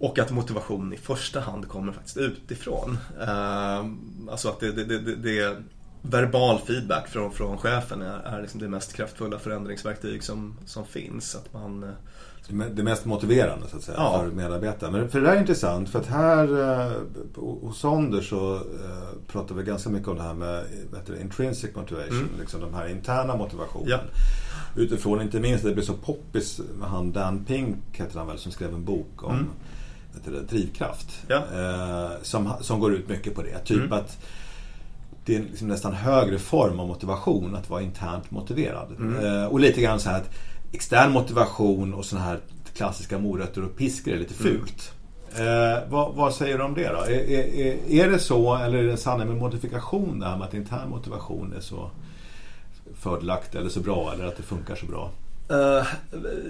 [0.00, 2.98] och att motivation i första hand kommer faktiskt utifrån.
[3.20, 3.84] Eh,
[4.30, 5.56] alltså att det, det, det, det
[6.02, 11.34] verbal feedback från, från chefen är, är liksom det mest kraftfulla förändringsverktyg som, som finns.
[11.36, 11.90] Att man, eh,
[12.74, 14.20] Det mest motiverande så att säga Ja.
[14.20, 14.90] för medarbetare.
[14.90, 16.92] Men för det där är intressant för att här eh,
[17.34, 18.60] hos Sonder så eh,
[19.26, 20.64] pratar vi ganska mycket om det här med
[21.06, 22.16] det, intrinsic motivation.
[22.18, 22.28] Mm.
[22.40, 23.88] Liksom de här interna motivationen.
[23.88, 23.98] Ja.
[24.76, 28.52] Utifrån inte minst det blev så poppis med han Dan Pink heter han väl som
[28.52, 29.46] skrev en bok om Mm.
[30.24, 31.22] Det, drivkraft.
[31.28, 31.36] Ja.
[31.36, 33.58] Eh, som, som går ut mycket på det.
[33.58, 33.92] Typ Mm.
[33.92, 34.18] att
[35.24, 38.88] det är liksom nästan högre form av motivation att vara internt motiverad.
[38.98, 39.24] Mm.
[39.24, 40.30] Eh, och lite grann så här att
[40.72, 42.38] extern motivation och sådana här
[42.76, 44.58] klassiska morötter och piskor är lite Mm.
[44.58, 44.92] fult.
[45.36, 46.98] Eh, vad, vad säger du om det då?
[46.98, 50.46] Är, är, är, det så eller är det en sanning med modifikation det här med
[50.46, 51.90] att intern motivation är så
[52.94, 55.10] fördelaktigt eller så bra eller att det funkar så bra?
[55.50, 55.86] Eh,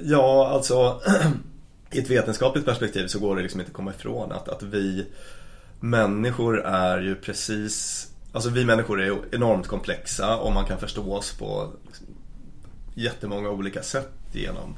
[0.04, 1.00] ja, alltså
[1.92, 5.06] i ett vetenskapligt perspektiv så går det liksom inte att komma ifrån att, att vi
[5.80, 11.14] människor är ju precis Alltså vi människor är ju enormt komplexa och man kan förstå
[11.14, 12.06] oss på liksom,
[12.94, 14.76] jättemånga olika sätt genom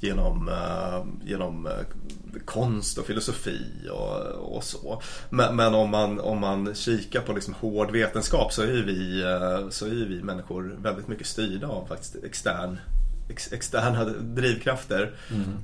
[0.00, 1.72] Genom, eh, genom eh,
[2.44, 5.02] konst och filosofi och, och så.
[5.30, 9.22] Men, men om, man, om man kikar på liksom hård vetenskap så är ju vi,
[9.22, 12.78] eh, så är ju vi människor väldigt mycket styrda av faktiskt extern
[13.28, 15.14] ex, externa drivkrafter.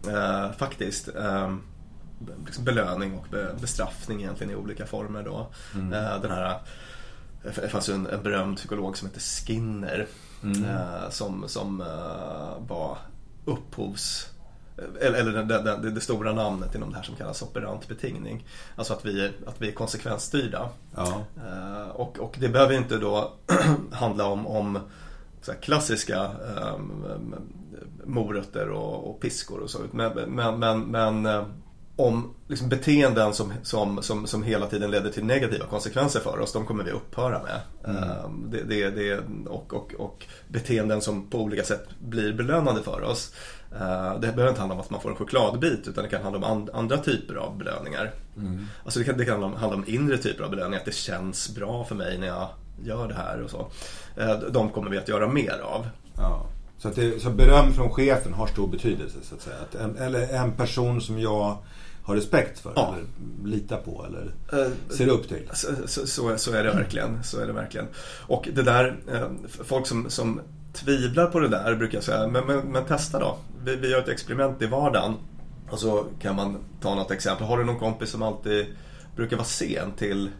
[0.09, 1.09] Eh, faktiskt.
[1.09, 1.57] Eh,
[2.46, 5.50] liksom belöning och be, bestraffning egentligen i olika former då.
[5.74, 6.59] Eh, den här,
[7.42, 10.07] det fanns ju en, en berömd psykolog som heter Skinner.
[10.44, 12.98] Eh, som som eh, var
[13.44, 14.29] upphovs
[15.00, 18.46] eller, eller det, det, det, stora namnet inom det här som kallas operant betingning.
[18.77, 20.68] Alltså att vi, att vi är konsekvensstyrda.
[20.96, 21.24] Ja.
[21.37, 23.33] Eh, och, och det behöver inte då
[23.92, 24.79] handla om, om
[25.52, 26.30] klassiska
[26.76, 27.35] um,
[28.04, 29.78] morötter och, och piskor och så.
[29.90, 31.46] Men, men, men, men eh,
[31.96, 36.52] om liksom beteenden som, som, som, som hela tiden leder till negativa konsekvenser för oss,
[36.52, 37.61] de kommer vi upphöra med.
[38.24, 43.02] Um, det, det, det, och, och, och beteenden som på olika sätt blir belönande för
[43.02, 43.35] oss.
[43.72, 46.38] Uh, det behöver inte handla om att man får en chokladbit utan det kan handla
[46.38, 48.12] om and, andra typer av belöningar.
[48.85, 50.94] Alltså det kan, det kan handla, om, handla om inre typer av belöningar, att det
[50.94, 52.48] känns bra för mig när jag
[52.85, 53.70] gör det här och så.
[54.20, 55.87] Uh, de kommer vi att göra mer av.
[56.16, 56.47] Ja.
[56.79, 59.57] Så, det, så beröm från chefen har stor betydelse så att säga.
[59.68, 61.59] Att en, eller en person som jag
[62.03, 62.94] har respekt för Ja.
[62.94, 63.05] eller
[63.49, 65.49] litar på eller Eh, ser upp till.
[65.53, 67.25] Så, så, så, så är det verkligen.
[67.25, 67.87] Så är det verkligen.
[68.27, 69.29] Och det där, eh,
[69.64, 70.40] folk som, som
[70.73, 73.37] tvivlar på det där brukar säga, men, men, men testa då.
[73.64, 75.14] Vi, vi gör ett experiment i vardagen.
[75.70, 77.47] Och så kan man ta något exempel.
[77.47, 78.66] Har du någon kompis som alltid
[79.16, 80.31] brukar vara sen till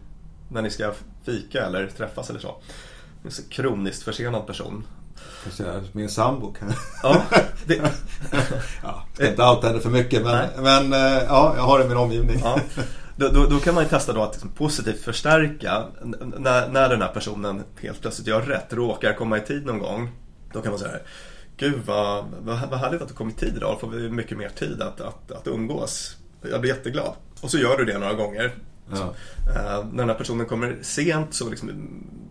[0.49, 0.93] när ni ska
[1.25, 2.55] fika eller träffas eller så?
[3.23, 4.83] En så kroniskt försenad person.
[5.91, 6.73] Min sambo kan...
[7.03, 7.23] Ja,
[7.65, 7.75] det,
[8.83, 11.87] ja, ska inte outa henne för mycket men, men eh, ja, jag har det i
[11.87, 12.39] min omgivning.
[12.43, 12.59] Ja.
[13.15, 17.01] Då, då, då kan man ju testa då att liksom positivt förstärka när, när den
[17.01, 20.11] här personen helt plötsligt gör rätt, råkar komma i tid någon gång.
[20.53, 20.97] Då kan man säga
[21.57, 24.37] Gud vad, vad, vad härligt att du kom i tid idag, då får vi mycket
[24.37, 26.17] mer tid att, att, att umgås.
[26.41, 27.13] Jag blir jätteglad.
[27.41, 28.55] Och så gör du det några gånger.
[28.91, 29.13] Ja.
[29.55, 31.71] Eh, när den här personen kommer sent så liksom,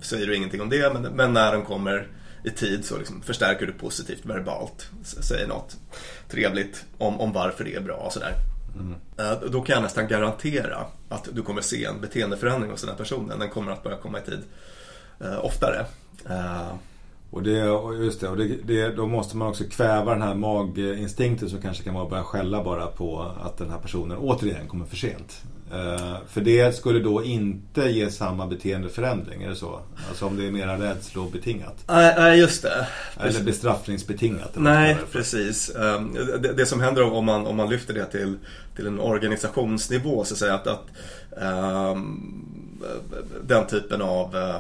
[0.01, 2.09] säger du ingenting om det men, men när den kommer
[2.45, 4.90] i tid så liksom förstärker du positivt verbalt.
[5.03, 5.77] Säger något
[6.29, 8.35] trevligt om, om varför det är bra och sådär.
[9.19, 12.97] Eh, Då kan jag nästan garantera att du kommer se en beteendeförändring hos den här
[12.97, 13.38] personen.
[13.38, 14.43] Den kommer att börja komma i tid
[15.21, 15.87] eh, oftare.
[17.31, 20.35] Och, det, och just det, och det, det, då måste man också kväva den här
[20.35, 24.69] maginstinkten som kanske kan vara att börja skälla bara på att den här personen återigen
[24.69, 25.43] kommer för sent.
[25.72, 29.81] Eh, för det skulle då inte ge samma beteendeförändring, är det så?
[30.09, 31.85] Alltså om det är mera rädslobetingat.
[31.88, 32.87] Nej, nej, just det.
[33.20, 34.57] Eller bestraffningsbetingat.
[34.57, 35.70] eller Nej, precis.
[35.77, 38.37] Ehm, Det, det som händer om man, om man lyfter det till,
[38.77, 40.87] till en organisationsnivå så att säga att, att
[41.40, 42.40] ehm,
[43.46, 44.57] den typen av eh,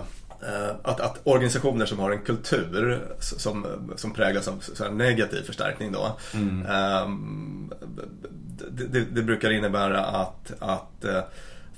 [0.82, 3.66] att, att organisationer som har en kultur som,
[3.96, 6.16] som präglas av så negativ förstärkning då.
[6.68, 7.72] ehm,
[8.70, 11.22] det, det, det brukar innebära att, att eh,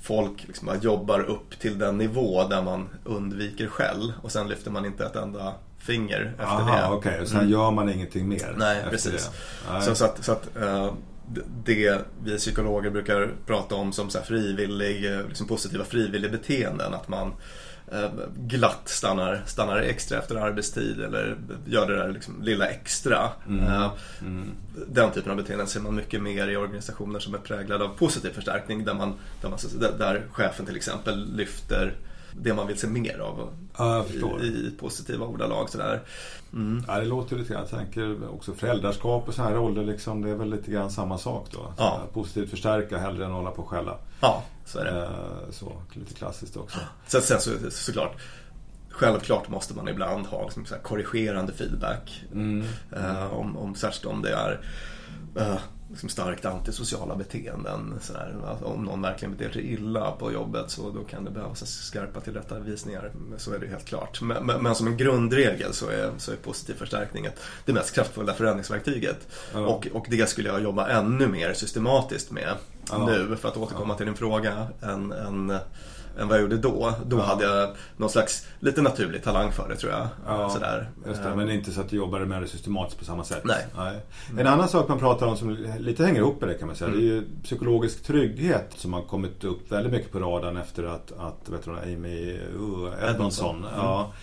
[0.01, 4.85] folk liksom jobbar upp till den nivå där man undviker skäll och sen lyfter man
[4.85, 6.71] inte ett enda finger efter det.
[6.71, 7.21] Aha, okej.
[7.21, 8.55] Och sen gör man ingenting mer.
[8.57, 9.31] Nej, precis.
[9.71, 9.81] det.
[9.81, 10.93] Så, så att, så att eh,
[11.65, 16.93] det vi psykologer brukar prata om som så frivillig, liksom positiva frivilligbeteenden.
[16.93, 17.33] Att man Eh,
[18.35, 23.29] glatt stannar, stannar extra efter arbetstid eller gör det där liksom lilla extra.
[23.47, 23.65] Mm.
[23.65, 24.49] Eh, mm.
[24.87, 28.29] Den typen av beteenden ser man mycket mer i organisationer som är präglade av positiv
[28.29, 29.59] förstärkning där, man, där, man,
[29.97, 31.93] där chefen till exempel lyfter
[32.41, 34.05] det man vill se mer av ja,
[34.41, 35.69] i, i, positiva ordalag.
[35.69, 36.01] Sådär.
[36.53, 36.83] Mm.
[36.87, 40.29] Ja, det låter lite grann, jag tänker också föräldraskap och sådana här roller, liksom, det
[40.29, 41.73] är väl lite grann samma sak då.
[41.77, 42.01] Ja.
[42.13, 43.97] Positivt förstärka hellre än hålla på och skälla.
[44.19, 44.91] Ja, så är det.
[44.91, 46.79] Eh, så, lite klassiskt också.
[47.07, 48.15] Sen, sen så, såklart
[48.89, 52.23] Självklart måste man ibland ha liksom, korrigerande feedback.
[52.33, 52.65] Mm.
[52.97, 54.61] Uh, om, om, särskilt om det är
[55.37, 55.57] uh,
[55.89, 57.99] liksom starkt antisociala beteenden.
[58.01, 58.35] Sådär.
[58.63, 63.11] Om någon verkligen beter sig illa på jobbet så då kan det behövas skarpa tillrättavisningar.
[63.37, 64.21] Så är det helt klart.
[64.21, 67.27] Men, men, men, som en grundregel så är, så är positiv förstärkning
[67.65, 69.27] det mest kraftfulla förändringsverktyget.
[69.53, 69.59] Ja.
[69.59, 72.53] Och, och det skulle jag jobba ännu mer systematiskt med
[72.89, 73.05] ja.
[73.05, 73.97] nu för att återkomma ja.
[73.97, 74.67] till din fråga.
[74.81, 75.57] En, en,
[76.19, 76.93] än vad jag gjorde då.
[77.05, 77.23] Då ja.
[77.23, 80.07] hade jag någon slags lite naturlig talang för det tror jag.
[80.27, 80.89] Ja, Sådär.
[81.05, 83.41] Det, men inte så att du jobbade med det systematiskt på samma sätt.
[83.43, 83.65] Nej.
[83.77, 83.99] Nej.
[84.39, 86.89] En annan sak man pratar om som lite hänger ihop med det kan man säga.
[86.89, 86.99] Mm.
[86.99, 91.11] Det är ju psykologisk trygghet som har kommit upp väldigt mycket på radarn efter att,
[91.19, 93.69] att vet du, Amy uh, Edmondson mm.
[93.75, 94.13] ja,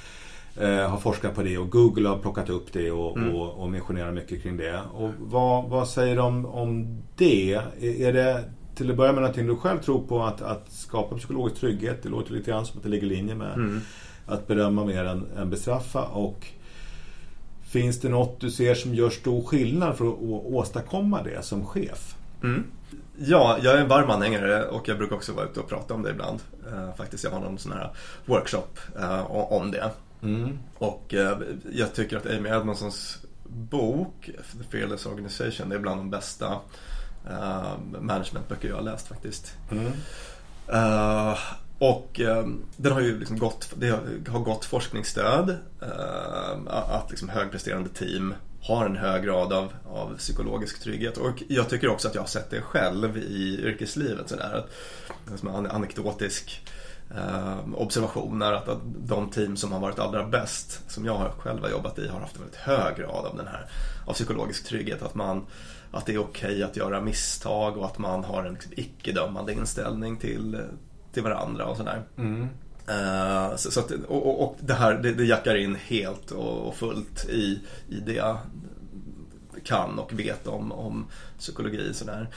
[0.61, 3.35] eh, har forskat på det och Google har plockat upp det och, mm.
[3.35, 4.81] och, och missionerar mycket kring det.
[4.95, 7.55] Och vad, vad säger de om det?
[7.81, 11.61] Är det till att börja med någonting du själv tror på att, att skapa psykologisk
[11.61, 12.03] trygghet.
[12.03, 13.81] Det låter lite grann som att det ligger i linje med mm.
[14.27, 16.03] att berömma mer än, än bestraffa.
[16.03, 16.47] Och
[17.75, 22.17] Finns det något du ser som gör stor skillnad för att åstadkomma det som chef?
[22.43, 22.65] Mm.
[23.19, 26.03] Ja, jag är en varm anhängare och jag brukar också vara ute och prata om
[26.03, 26.41] det ibland.
[26.73, 27.91] Uh, faktiskt, jag har någon sån här
[28.25, 29.91] workshop uh, om det.
[30.23, 30.59] Mm.
[30.79, 31.33] Och uh,
[31.73, 36.61] jag tycker att Amy Edmondsons bok The Fearless Organization det är bland de bästa
[37.31, 39.53] uh, managementböcker jag har läst faktiskt.
[39.71, 39.93] Mm.
[40.73, 41.39] Uh,
[41.79, 43.91] och um, den har ju liksom gått, det
[44.29, 45.51] har gått forskningsstöd
[45.83, 51.17] uh, att liksom högpresterande team har en hög grad av, av psykologisk trygghet.
[51.17, 54.29] Och jag tycker också att jag har sett det själv i yrkeslivet.
[54.29, 56.63] Sådär, att, som en anekdotisk
[57.17, 61.63] eh, observation är att, att de team som har varit allra bäst, som jag själv
[61.63, 63.67] har jobbat i, har haft en väldigt hög grad av den här
[64.07, 65.03] av psykologisk trygghet.
[65.03, 65.47] Att man
[65.95, 69.53] att det är okej okay att göra misstag och att man har en liksom, icke-dömande
[69.53, 70.61] inställning till,
[71.13, 72.03] till varandra och sådär.
[72.17, 72.49] Mm.
[72.89, 76.77] Uh, så, så att, och, och, det här det, det jackar in helt och, och
[76.77, 78.37] fullt i, i det
[79.65, 81.07] kan och vet om, om
[81.39, 81.95] psykologi.
[81.95, 82.29] Sådär.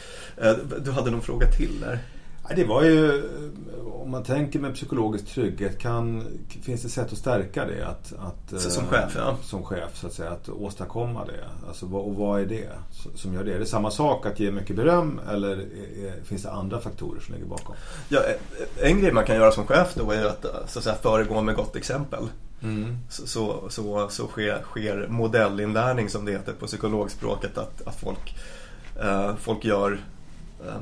[0.44, 2.00] Uh, du hade någon fråga till där?
[2.56, 3.24] Det var ju,
[4.08, 6.24] om man tänker med psykologisk trygghet, kan,
[6.62, 7.88] finns det sätt att stärka det?
[7.88, 9.38] Att, att, som chef, ja.
[9.42, 10.30] Som chef, så att säga.
[10.30, 11.68] Att åstadkomma det.
[11.68, 12.70] Alltså, och vad är det
[13.16, 13.54] som gör det?
[13.54, 17.34] Är det samma sak att ge mycket beröm eller är, finns det andra faktorer som
[17.34, 17.76] ligger bakom?
[18.10, 18.20] Ja,
[18.82, 21.56] en grej man kan göra som chef då är att, så att säga, föregå med
[21.56, 22.24] gott exempel.
[22.64, 22.98] Mm.
[23.10, 27.58] Så, så, så, så sker, sker modellinlärning som det heter på psykologspråket.
[27.58, 28.36] Att, att folk,
[29.02, 30.02] eh, folk gör
[30.66, 30.82] eh,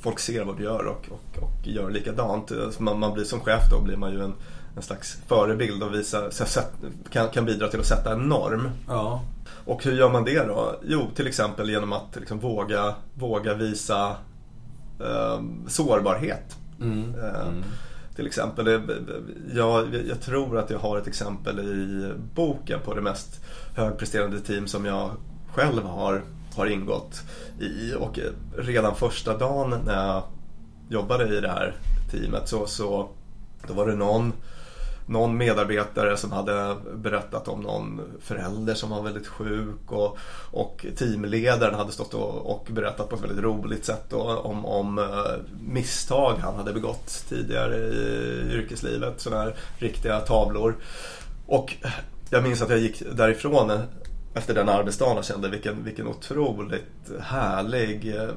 [0.00, 2.52] folk ser vad du gör och, och, och gör likadant.
[2.78, 4.34] Man, man blir som chef då blir man ju en,
[4.76, 6.30] en slags förebild och visa,
[7.10, 8.70] kan, kan bidra till att sätta en norm.
[8.88, 9.24] Ja.
[9.64, 10.80] Och hur gör man det då?
[10.84, 14.16] Jo, till exempel genom att liksom våga, våga visa
[15.00, 16.56] eh, sårbarhet.
[16.80, 17.14] Mm.
[17.14, 17.64] Eh, mm.
[18.16, 18.82] Till exempel,
[19.54, 23.44] jag, jag tror att jag har ett exempel i boken på det mest
[23.76, 25.10] högpresterande team som jag
[25.54, 26.22] själv har
[26.54, 27.22] har ingått
[27.60, 27.94] i.
[27.94, 28.18] Och
[28.58, 30.22] redan första dagen när jag
[30.88, 31.74] jobbade i det här
[32.10, 33.08] teamet så, så
[33.68, 34.32] då var det någon,
[35.06, 40.18] någon medarbetare som hade berättat om någon förälder som var väldigt sjuk och,
[40.50, 44.98] och teamledaren hade stått och, och berättat på ett väldigt roligt sätt då, om, om
[44.98, 45.04] eh,
[45.60, 49.20] misstag han hade begått tidigare i yrkeslivet.
[49.20, 50.76] Sådana här riktiga tavlor.
[51.46, 51.76] Och
[52.30, 53.70] jag minns att jag gick därifrån
[54.34, 58.16] efter den arbetsdagen och kände vilken, vilken otroligt härlig...
[58.16, 58.28] Eh,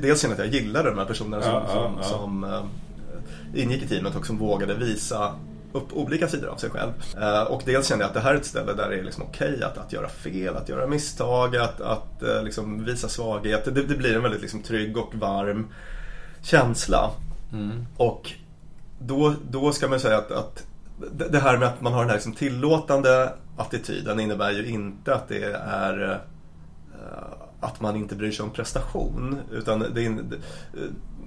[0.00, 2.08] dels kände jag att jag gillade de här personerna som, ja, som, ja.
[2.08, 2.64] som uh,
[3.54, 5.34] ingick i teamet och som vågade visa
[5.72, 6.92] upp olika sidor av sig själv.
[7.16, 9.22] Uh, och dels kände jag att det här är ett ställe där det är liksom
[9.22, 13.64] okej att, att göra fel, att göra misstag, att, att uh, liksom visa svaghet.
[13.64, 15.68] Det, det, blir en väldigt liksom trygg och varm
[16.42, 17.10] känsla.
[17.52, 17.86] Mm.
[17.96, 18.30] Och
[18.98, 20.66] då, då ska man säga att, att
[21.30, 25.28] det här med att man har den här liksom tillåtande attityden innebär ju inte att
[25.28, 26.20] det är
[26.92, 29.38] eh, att man inte bryr sig om prestation.
[29.52, 30.24] Utan det är,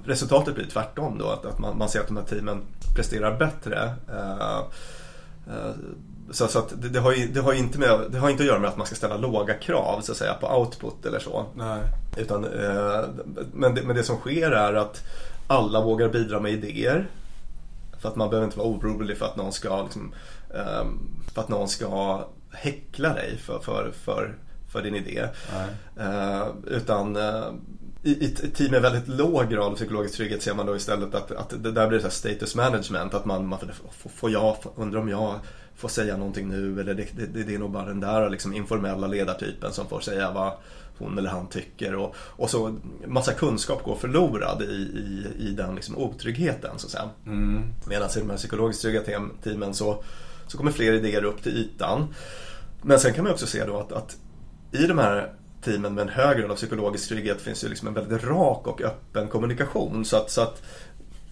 [0.06, 2.62] resultatet blir tvärtom då, att, att man, man ser att de här teamen
[2.96, 3.94] presterar bättre.
[4.10, 4.62] Uh,
[6.32, 8.60] så, så det, det, har ju, det, har inte med, det har inte att göra
[8.60, 11.46] med att man ska ställa låga krav så att säga på output eller så.
[11.56, 11.80] Nej.
[12.18, 13.02] Utan, eh,
[13.54, 15.04] men, det, men det som sker är att
[15.48, 17.08] alla vågar bidra med idéer.
[18.06, 20.14] För att man behöver inte vara orolig för att någon ska, liksom,
[20.54, 20.86] eh,
[21.34, 24.36] för att någon ska häckla dig för, för, för,
[24.72, 25.28] för din idé.
[26.00, 27.46] Eh, utan eh,
[28.04, 31.32] i, ett team med väldigt låg grad av psykologisk trygghet ser man då istället att,
[31.32, 33.14] att det där blir så status management.
[33.14, 33.60] Att man, man
[33.92, 35.40] får, får jag, undrar om jag
[35.76, 39.08] får säga någonting nu eller det, det, det är nog bara den där liksom informella
[39.08, 40.54] ledartypen som får säga vad
[40.98, 41.96] hon eller han tycker.
[41.96, 42.76] Och, och så
[43.08, 47.10] massa kunskap går förlorad i, i, i den liksom otryggheten så att säga.
[47.26, 47.64] Mm.
[47.88, 49.02] Medan i de här psykologiskt trygga
[49.44, 50.04] teamen så,
[50.48, 52.14] så kommer fler idéer upp till ytan.
[52.82, 54.18] Men sen kan man också se då att, att
[54.72, 57.94] i de här teamen med en hög grad av psykologisk trygghet finns ju liksom en
[57.94, 60.06] väldigt rak och öppen kommunikation.
[60.06, 60.64] Så att, så att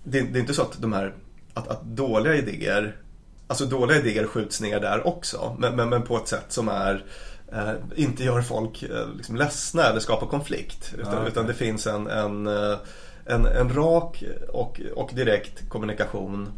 [0.03, 1.13] det, det är inte så att de här
[1.53, 2.95] att, att, dåliga idéer
[3.53, 7.05] Alltså dåliga idéer skjuts ner där också men, men, men på ett sätt som är
[7.51, 10.93] eh, inte gör folk eh, liksom ledsna eller skapar konflikt.
[10.97, 11.31] Utan, ja, okay.
[11.31, 12.77] utan det finns en, en, eh,
[13.25, 16.49] en, en rak och, och direkt kommunikation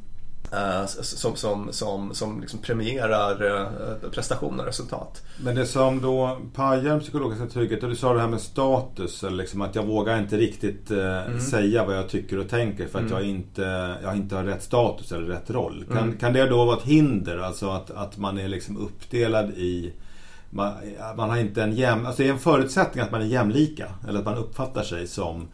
[0.87, 5.21] som, som, som, som liksom premierar eh, prestation och resultat.
[5.43, 9.37] Men det som då pajar den psykologiska tryggheten, du sa det här med status, eller
[9.37, 11.39] liksom att jag vågar inte riktigt eh, mm.
[11.39, 13.17] säga vad jag tycker och tänker för att mm.
[13.17, 15.85] jag, inte, jag inte har rätt status eller rätt roll.
[15.87, 16.17] Kan, mm.
[16.17, 17.37] kan det då vara ett hinder?
[17.37, 19.93] Alltså att, att man är liksom uppdelad i
[20.49, 20.73] man,
[21.17, 23.87] man har inte en jäm, alltså det är en förutsättning att man är jämlika.
[24.07, 25.47] Eller att man uppfattar sig som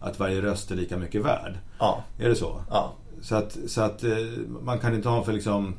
[0.00, 1.58] att varje röst är lika mycket värd.
[1.78, 2.04] Ja.
[2.18, 2.60] Är det så?
[2.70, 2.94] Ja.
[3.22, 4.10] Så att, så att eh,
[4.62, 5.74] man kan inte ha för liksom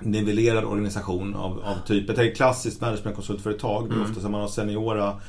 [0.00, 2.10] nivellerad organisation av, av typ.
[2.10, 3.88] Ett klassiskt managementkonsultföretag.
[3.88, 4.10] Det är mm.
[4.10, 5.20] ofta som man har seniora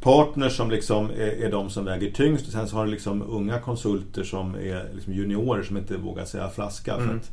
[0.00, 2.46] partners som liksom är, är de som väger tyngst.
[2.46, 6.24] Och sen så har du liksom unga konsulter som är liksom juniorer som inte vågar
[6.24, 6.94] säga flaska.
[6.94, 7.08] Mm.
[7.08, 7.30] För att,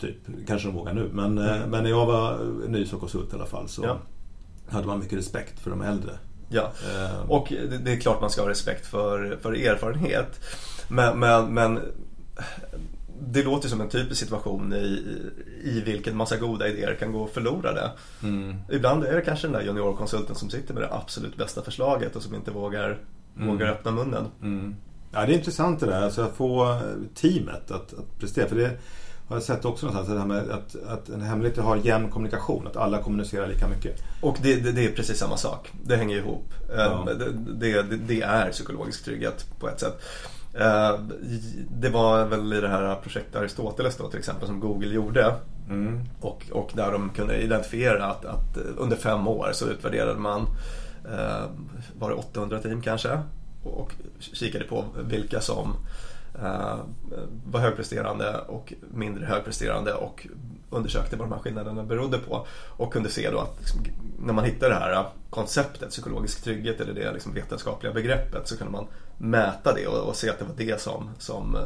[0.00, 1.10] typ, kanske de vågar nu.
[1.12, 1.70] Men, eh, mm.
[1.70, 2.38] men när jag var
[2.68, 3.98] ny som konsult i alla fall så ja.
[4.68, 6.12] hade man mycket respekt för de äldre.
[6.50, 10.40] Ja, uh, och det, det, är klart man ska ha respekt för, för erfarenhet.
[10.88, 11.80] Men, men, men
[13.20, 15.02] det låter som en typisk situation i,
[15.64, 17.90] i vilken massa goda idéer kan gå förlorade.
[18.22, 18.56] Mm.
[18.70, 22.22] Ibland är det kanske den där juniorkonsulten som sitter med det absolut bästa förslaget och
[22.22, 22.98] som inte vågar,
[23.36, 23.48] mm.
[23.48, 24.26] vågar öppna munnen.
[24.42, 24.76] Mm.
[25.12, 26.80] Ja, det är intressant det där, alltså att få
[27.14, 28.48] teamet att, att prestera.
[28.48, 28.70] För det
[29.28, 32.66] har jag sett också någonstans, det här med att, att en hemlighet har jämn kommunikation,
[32.66, 34.02] att alla kommunicerar lika mycket.
[34.20, 36.54] Och det, det, det är precis samma sak, det hänger ihop.
[36.76, 37.08] Ja.
[37.18, 40.02] Det, det, det är psykologisk trygghet på ett sätt.
[40.60, 41.00] Eh,
[41.70, 45.34] det var väl i det här projektet Aristoteles då till exempel som Google gjorde.
[45.68, 46.00] Mm.
[46.20, 50.40] Och, och där de kunde identifiera att, att under fem år så utvärderade man
[51.04, 51.44] eh,
[51.98, 53.20] var det 800 team kanske
[53.62, 55.76] och kikade på vilka som
[56.42, 56.78] eh,
[57.46, 60.26] var högpresterande och mindre högpresterande och
[60.70, 62.46] undersökte vad de här skillnaderna berodde på
[62.76, 63.80] och kunde se då att liksom,
[64.18, 68.72] när man hittade det här konceptet psykologisk trygghet eller det liksom vetenskapliga begreppet så kunde
[68.72, 68.86] man
[69.18, 71.62] mäta det och, och se att det var det som, som uh,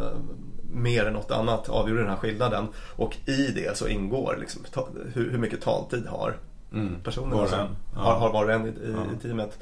[0.73, 4.89] mer än något annat avgjorde den här skillnaden och i det så ingår liksom, ta,
[5.15, 6.37] hur, hur, mycket taltid har
[6.73, 6.97] mm.
[7.05, 8.01] personen var som, ja.
[8.01, 9.17] har, har var och en i, i, ja.
[9.19, 9.59] i teamet.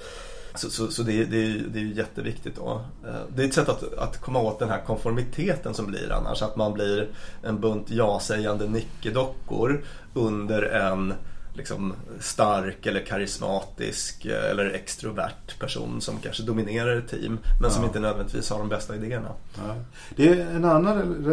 [0.54, 2.80] Så, så, så det, det, är, det är jätteviktigt då.
[3.06, 6.42] Eh, det är ett sätt att, att komma åt den här konformiteten som blir annars.
[6.42, 7.08] Att man blir
[7.42, 9.84] en bunt ja-sägande nickedockor
[10.14, 11.14] under en
[11.52, 17.70] liksom stark eller karismatisk eh, eller extrovert person som kanske dominerar ett team men ja.
[17.70, 19.32] som inte nödvändigtvis har de bästa idéerna.
[19.56, 19.74] Ja.
[20.16, 21.24] Det är en annan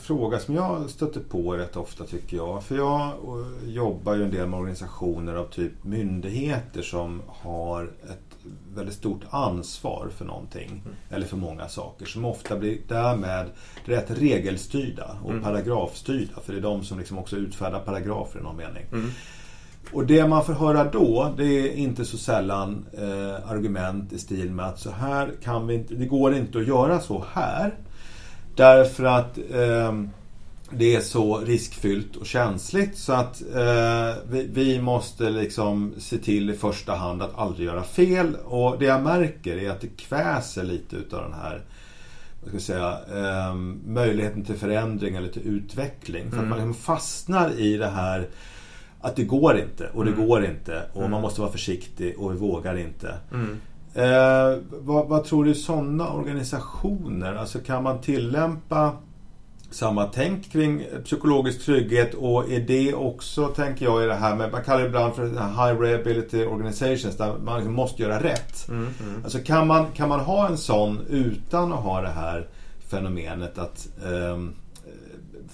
[0.00, 2.64] fråga som jag stöter på rätt ofta tycker jag.
[2.64, 8.25] För jag eh, jobbar ju en del med organisationer av typ myndigheter som har ett
[8.74, 10.68] väldigt stort ansvar för någonting.
[10.68, 10.96] Mm.
[11.10, 12.06] Eller för många saker.
[12.06, 13.46] Som ofta blir därmed
[13.84, 15.42] rätt regelstyrda och mm.
[15.42, 16.40] paragrafstyrda.
[16.44, 18.84] För det är de som liksom också utfärdar paragrafer i någon mening.
[18.92, 19.10] Mm.
[19.92, 24.50] Och det man får höra då, det är inte så sällan eh, argument i stil
[24.50, 27.74] med att så här kan vi inte, det går inte att göra så här.
[28.56, 29.92] Därför att eh,
[30.70, 36.50] det är så riskfyllt och känsligt så att eh, vi, vi, måste liksom se till
[36.50, 38.36] i första hand att aldrig göra fel.
[38.44, 41.62] Och det jag märker är att det kväser lite utav den här
[42.40, 43.54] vad ska jag säga, eh,
[43.86, 46.30] möjligheten till förändring eller till utveckling.
[46.30, 46.44] För mm.
[46.44, 48.28] att man liksom fastnar i det här
[49.00, 50.26] att det går inte och det mm.
[50.26, 51.10] går inte och mm.
[51.10, 53.14] man måste vara försiktig och vi vågar inte.
[53.32, 53.60] Mm.
[53.94, 58.92] Eh, vad, vad, tror du sådana organisationer, alltså kan man tillämpa
[59.76, 64.52] samma tänk kring psykologisk trygghet och är det också, tänker jag, i det här med,
[64.52, 68.68] man kallar det ibland för high reliability organizations där man liksom måste göra rätt.
[68.68, 69.24] Mm, mm.
[69.24, 72.48] Alltså kan man, kan man ha en sån utan att ha det här
[72.88, 74.54] fenomenet att um,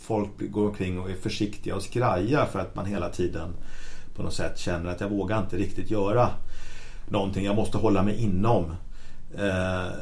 [0.01, 3.49] folk går omkring och är försiktiga och skraja för att man hela tiden
[4.17, 6.29] på något sätt känner att jag vågar inte riktigt göra
[7.09, 7.45] någonting.
[7.45, 8.65] Jag måste hålla mig inom
[9.39, 9.93] eh,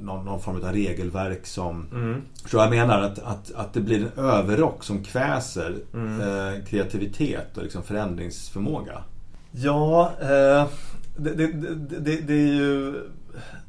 [0.00, 1.86] någon, någon, form av regelverk som...
[1.92, 2.22] Mm.
[2.46, 6.20] Så jag menar att, att, att det blir en överrock som kväser mm.
[6.20, 9.02] eh, kreativitet och liksom förändringsförmåga.
[9.50, 10.66] Ja, eh,
[11.16, 11.46] det, det,
[12.00, 12.94] det, det, är ju...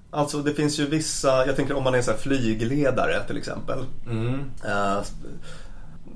[0.10, 3.86] Alltså det finns ju vissa, jag tänker om man är så flygledare till exempel.
[4.08, 4.40] Mm.
[4.66, 5.02] Eh,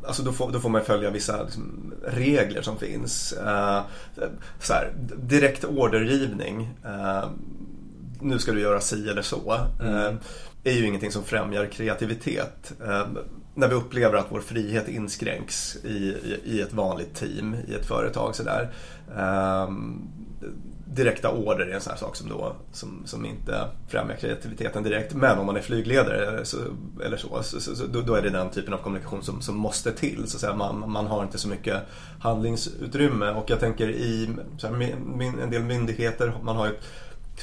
[0.07, 3.33] alltså då får, då får man följa vissa liksom, regler som finns.
[3.43, 3.81] Uh,
[4.59, 6.69] så här, direkt ordergivning.
[6.85, 7.25] Uh,
[8.25, 9.57] nu ska du göra si eller så.
[9.79, 9.95] Mm.
[9.95, 10.13] Uh,
[10.63, 12.73] är ju ingenting som främjar kreativitet.
[13.55, 17.85] när vi upplever att vår frihet inskränks i, i, i ett vanligt team, i ett
[17.85, 18.71] företag sådär
[20.95, 25.13] direkta order är en sån här sak som, då, som, som inte främjar kreativiteten direkt.
[25.13, 26.57] Men om man är flygledare så,
[27.05, 29.91] eller så, så, så, så då, är det den typen av kommunikation som, som måste
[29.91, 30.27] till.
[30.27, 30.57] Så att.
[30.57, 31.81] Man, man har inte så mycket
[32.19, 34.29] handlingsutrymme och jag tänker i
[34.63, 34.71] här,
[35.17, 36.73] min, en del myndigheter, man har ju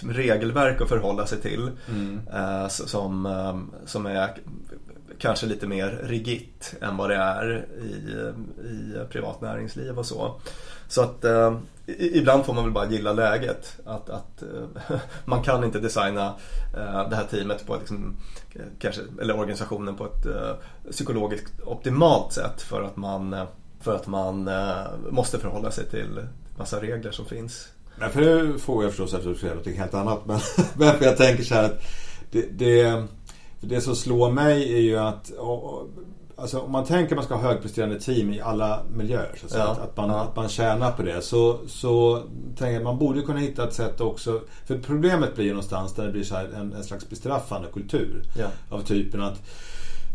[0.00, 2.20] regelverk att förhålla sig till mm.
[2.34, 4.34] eh, som, eh, som är
[5.18, 7.86] kanske lite mer rigitt än vad det är i,
[8.66, 10.40] i privat näringsliv och så.
[10.88, 11.56] Så att eh,
[11.98, 13.80] ibland får man väl bara gilla läget.
[13.84, 16.34] Att, att eh, man kan inte designa
[16.76, 18.16] eh, det här teamet på ett, liksom,
[18.78, 20.52] kanske, eller organisationen på ett eh,
[20.90, 23.44] psykologiskt optimalt sätt för att man, eh,
[23.80, 26.26] för att man eh, måste förhålla sig till
[26.58, 27.71] massa regler som finns.
[27.96, 30.26] Nej, för det får jag förstås eftersom du säger något helt annat.
[30.26, 30.40] Men,
[30.76, 31.82] men jag tänker så här att
[32.30, 33.04] det, det,
[33.60, 35.32] det som slår mig är ju att
[36.36, 39.34] Alltså om man tänker att man ska ha högpresterande team i alla miljöer.
[39.36, 39.76] Så att, ja.
[39.82, 40.20] att, man, ja.
[40.20, 41.22] att man tjänar på det.
[41.22, 42.22] Så, så
[42.56, 44.40] tänker jag man borde kunna hitta ett sätt också.
[44.66, 48.22] För problemet blir ju någonstans där det blir så en, en slags bestraffande kultur.
[48.38, 48.46] Ja.
[48.76, 49.42] Av typen att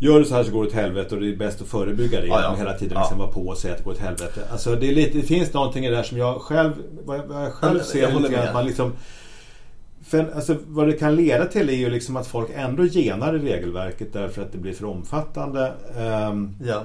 [0.00, 2.20] Gör du så här så går det åt helvete och det är bäst att förebygga
[2.20, 4.40] det genom ja, hela tiden liksom vara på och säga att det går åt helvete.
[4.52, 6.72] Alltså det, är lite, det finns någonting i det där som jag själv,
[7.04, 8.92] vad jag själv ser lite grann, att man liksom
[10.08, 13.38] för alltså, vad det kan leda till är ju liksom att folk ändå genar i
[13.38, 15.72] regelverket därför att det blir för omfattande.
[16.30, 16.82] Um, ja.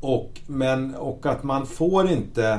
[0.00, 2.58] och, men, och att man får inte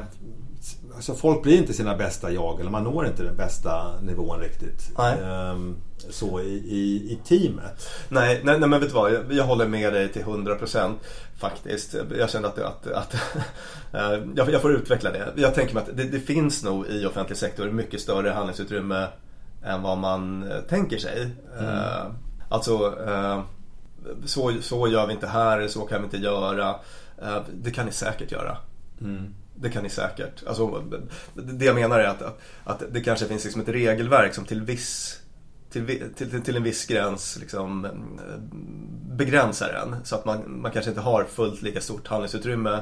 [0.96, 4.92] Alltså folk blir inte sina bästa jag eller man når inte den bästa nivån riktigt.
[4.98, 5.78] Um,
[6.10, 7.90] så i, i, i, teamet.
[8.10, 9.14] Nej, nej, nej, men vet du vad?
[9.14, 10.94] Jag, jag håller med dig till 100%
[11.38, 11.96] faktiskt.
[12.18, 13.14] Jag känner att, att, att
[13.94, 15.34] eh, jag, jag, får utveckla det.
[15.36, 19.08] Jag tänker mig att det, det, finns nog i offentlig sektor mycket större handlingsutrymme
[19.64, 21.32] än vad man eh, tänker sig.
[21.60, 21.66] Mm.
[21.66, 22.12] Uh,
[22.50, 23.44] alltså, uh,
[24.26, 26.76] så, så gör vi inte här, så kan vi inte göra.
[27.54, 28.58] Det kan ni säkert göra.
[29.02, 29.34] Mm.
[29.56, 30.44] Det kan ni säkert.
[30.48, 30.84] Alltså,
[31.34, 34.62] det jag menar är att, att, att det kanske finns liksom ett regelverk som till
[34.62, 35.20] viss
[35.70, 37.92] till, till, till en viss gräns liksom, eh,
[39.16, 39.96] begränsar en.
[40.06, 42.80] Så att man, man kanske inte har fullt lika stort handlingsutrymme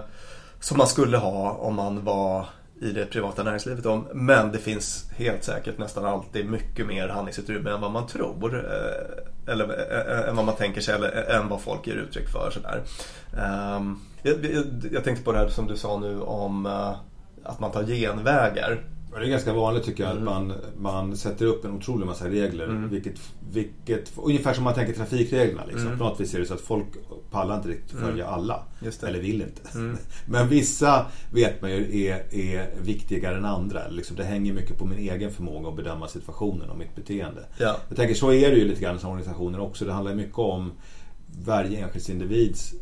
[0.59, 2.45] som man skulle ha om man var
[2.81, 4.07] i det privata näringslivet om.
[4.13, 8.55] Men det finns helt säkert nästan alltid mycket mer handlingsutrymme än vad man tror.
[8.55, 12.29] Eh, eller eh, än vad man tänker sig eller eh, än vad folk ger uttryck
[12.29, 12.51] för.
[12.51, 12.83] Sådär.
[13.37, 16.65] Ehm, jag, jag, jag tänkte på det här som du sa nu om
[17.43, 18.83] att man tar genvägar.
[19.19, 20.27] Det är ganska vanligt tycker jag mm.
[20.27, 22.65] att man, man sätter upp en otrolig massa regler.
[22.65, 22.89] Mm.
[22.89, 23.19] Vilket,
[23.51, 25.65] vilket, ungefär som man tänker trafikreglerna.
[25.65, 25.87] Liksom.
[25.87, 25.97] Mm.
[25.97, 26.87] På något vis är det så att folk
[27.31, 28.05] pallar inte riktigt mm.
[28.05, 28.63] följa alla.
[29.03, 29.61] Eller vill inte.
[29.75, 29.97] Mm.
[30.25, 33.87] Men vissa vet man ju är, är viktigare än andra.
[33.87, 37.45] Liksom, det hänger mycket på min egen förmåga att bedöma situationen och mitt beteende.
[37.57, 37.77] Ja.
[37.87, 39.85] Jag tänker så är det ju lite grann som organisationer också.
[39.85, 40.71] Det handlar mycket om
[41.45, 42.73] varje enskild individs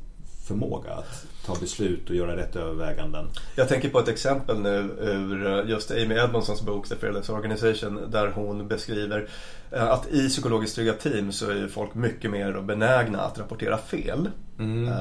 [0.52, 3.28] förmåga att ta beslut och göra rätt överväganden.
[3.56, 8.28] Jag tänker på ett exempel nu ur just Amy Edmondsons bok The Fearless Organization där
[8.28, 9.30] hon beskriver
[9.72, 14.30] eh, att i psykologiskt trygga team så är folk mycket mer benägna att rapportera fel.
[14.60, 14.88] Mm.
[14.88, 14.94] Eh,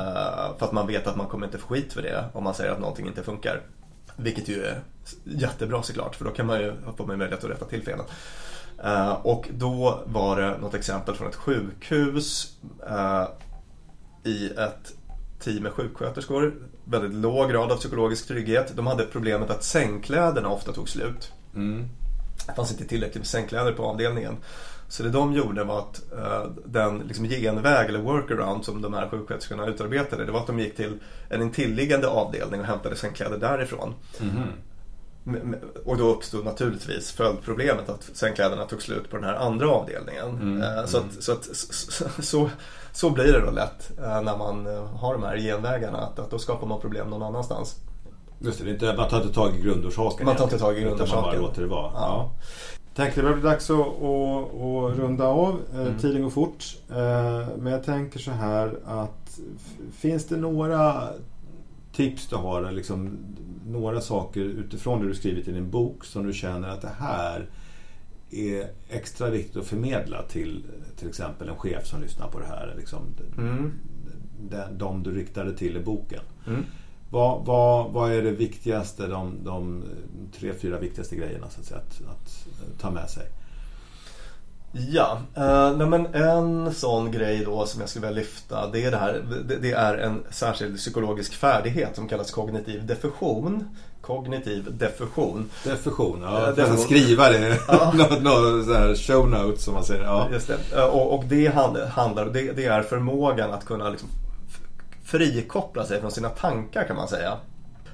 [0.59, 2.73] för att man vet att man kommer inte få skit för det om man säger
[2.73, 3.61] att någonting inte funkar.
[4.17, 4.81] Vilket ju är
[5.25, 8.05] jättebra såklart för då kan man ju få möjlighet att rätta till felen.
[8.85, 12.57] Eh, och då var det något exempel från ett sjukhus
[14.25, 14.95] i ett
[15.41, 16.55] team med sjuksköterskor.
[16.84, 18.72] Väldigt låg grad av psykologisk trygghet.
[18.76, 21.32] De hade problemet att sängkläderna ofta tog slut.
[21.55, 21.88] Mm.
[22.47, 24.36] Det fanns inte tillräckligt med sängkläder på avdelningen.
[24.88, 29.09] Så det de gjorde var att uh, den liksom, genväg eller workaround som de här
[29.09, 33.95] sjuksköterskorna utarbetade det var att de gick till en intilliggande avdelning och hämtade sängkläder därifrån.
[34.20, 35.55] Mm.
[35.84, 40.28] Och då uppstod naturligtvis följdproblemet att sängkläderna tog slut på den här andra avdelningen.
[40.28, 40.62] Mm.
[40.62, 42.51] Uh, så, att, så, att, så, så,
[42.93, 45.99] så blir det då lätt eh, när man eh, har de här genvägarna.
[45.99, 47.76] Att, att då skapar man problem någon annanstans.
[48.38, 50.26] Just det, det inte, man tar inte tag i grundorsaken.
[50.26, 51.22] Man tar inte tag i grundorsaken.
[51.22, 51.93] man bara låter det vara.
[51.95, 52.01] Ja.
[52.01, 52.30] Ja.
[52.95, 55.61] Tänkte det börjar bli dags att, att, att runda av.
[55.74, 55.99] Eh, mm.
[55.99, 56.64] Tiden går fort.
[57.59, 59.41] Men jag tänker så här att
[59.93, 61.09] finns det några
[61.93, 62.70] tips du har?
[62.70, 63.18] Liksom,
[63.66, 67.47] några saker utifrån det du skrivit i din bok som du känner att det här
[68.31, 70.64] är extra viktigt att förmedla till
[71.01, 72.74] till exempel en chef som lyssnar på det här.
[72.78, 73.03] Liksom,
[73.39, 73.72] mm.
[74.41, 76.22] de, de du riktade till i boken.
[76.47, 76.64] Mm.
[77.11, 79.85] Vad, vad, vad är det viktigaste, de, de
[80.39, 83.26] tre, fyra viktigaste grejerna så att, säga, att, att ta med sig?
[84.73, 88.91] Ja, eh, nej men en sån grej då som jag skulle vilja lyfta det är
[88.91, 89.23] det här.
[89.45, 93.64] Det, det, är en särskild psykologisk färdighet som kallas kognitiv diffusion.
[94.01, 95.51] Kognitiv diffusion.
[95.64, 96.49] Diffusion, ja.
[96.49, 96.79] Uh, diffusion.
[96.79, 97.59] skriva det.
[97.68, 97.93] Ja.
[98.21, 100.05] Något show notes som man säger.
[100.05, 100.29] Ja.
[100.33, 100.77] Just det.
[100.77, 101.47] Uh, och, och, det
[101.95, 104.09] handlar, det, det är förmågan att kunna liksom
[105.05, 107.37] frikoppla sig från sina tankar kan man säga.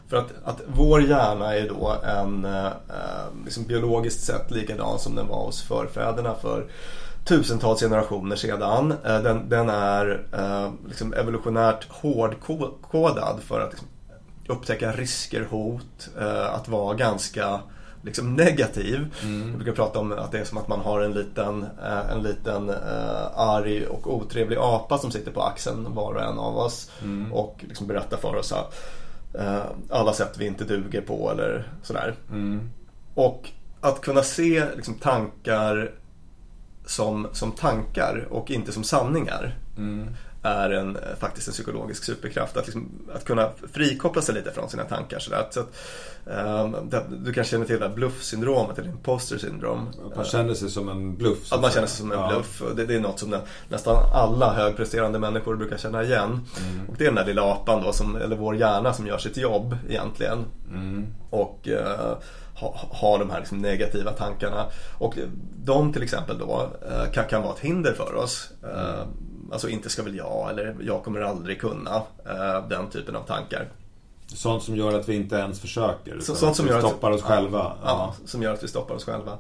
[0.09, 2.73] För att, att vår hjärna är då en eh,
[3.45, 6.67] liksom biologiskt sett likadan som den var hos förfäderna för
[7.25, 8.95] tusentals generationer sedan.
[9.05, 13.89] Eh, den, den är eh, liksom evolutionärt hårdkodad för att liksom,
[14.49, 17.61] upptäcka risker, hot, eh, att vara ganska
[18.03, 19.15] liksom negativ.
[19.23, 19.49] Mm.
[19.49, 22.23] Jag brukar prata om att det är som att man har en liten, eh, en
[22.23, 26.91] liten uh, arg och otrevlig apa som sitter på axeln var och en av oss.
[27.03, 27.33] Mm.
[27.33, 28.59] Och liksom berättar för oss uh,
[29.91, 32.14] alla sätt vi inte duger på eller sådär.
[32.30, 32.70] Mm.
[33.14, 35.91] Och att kunna se liksom, tankar
[36.87, 39.55] som, som tankar och inte som sanningar.
[39.76, 40.09] Mm
[40.47, 42.57] är en, faktiskt en psykologisk superkraft.
[42.57, 45.18] Att, liksom, att kunna frikoppla sig lite från sina tankar.
[45.18, 45.74] Så att, så att,
[46.24, 46.90] um,
[47.24, 49.88] du kanske känner till det här bluffsyndromet eller imposter syndrom.
[50.07, 51.53] Att man känner sig som en bluff.
[51.53, 52.28] Att man känner sig som en ja.
[52.28, 52.62] bluff.
[52.76, 53.36] Det, det, är något som
[53.68, 56.30] nästan alla högpresterande människor brukar känna igen.
[56.30, 56.88] Mm.
[56.88, 59.36] Och det är den där lilla apan då, som, eller vår hjärna som gör sitt
[59.36, 60.44] jobb egentligen.
[60.70, 61.07] Mm.
[61.30, 62.16] Och uh,
[62.61, 64.67] ha, ha de här liksom negativa tankarna.
[64.99, 65.15] Och
[65.65, 68.51] de till exempel då uh, kan, kan vara ett hinder för oss.
[68.65, 69.07] Uh,
[69.53, 72.03] alltså inte ska väl jag eller jag kommer aldrig kunna.
[72.27, 73.69] Eh, den typen av tankar.
[74.27, 76.21] Sånt som gör att vi inte ens försöker.
[76.21, 77.59] Så, sånt som gör stoppar att, oss själva.
[77.59, 79.33] Ja, ja, som gör att vi stoppar oss själva.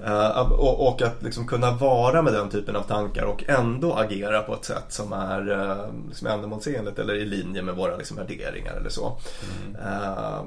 [0.00, 0.14] Mm.
[0.14, 4.42] Uh, och, och, att liksom kunna vara med den typen av tankar och ändå agera
[4.42, 5.76] på ett sätt som är uh,
[6.08, 9.18] liksom ändamålsenligt eller i linje med våra liksom, värderingar eller så.
[9.66, 9.76] Mm.
[9.76, 10.44] Uh,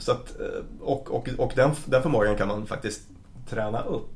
[0.00, 0.36] så att,
[0.80, 3.02] och och, och den, den förmågan kan man faktiskt
[3.48, 4.10] träna upp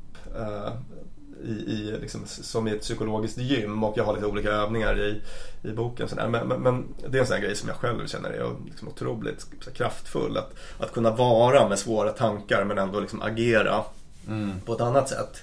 [1.45, 5.23] i, i liksom, som i ett psykologiskt gym och jag har lite olika övningar i,
[5.69, 6.09] i boken.
[6.09, 6.29] Sådär.
[6.29, 9.47] Men, men, men, det är en sån grej som jag själv känner är liksom otroligt
[9.75, 10.37] kraftfull.
[10.37, 13.85] Att, att kunna vara med svåra tankar men ändå liksom agera
[14.29, 14.61] mm.
[14.65, 15.43] på ett annat sätt.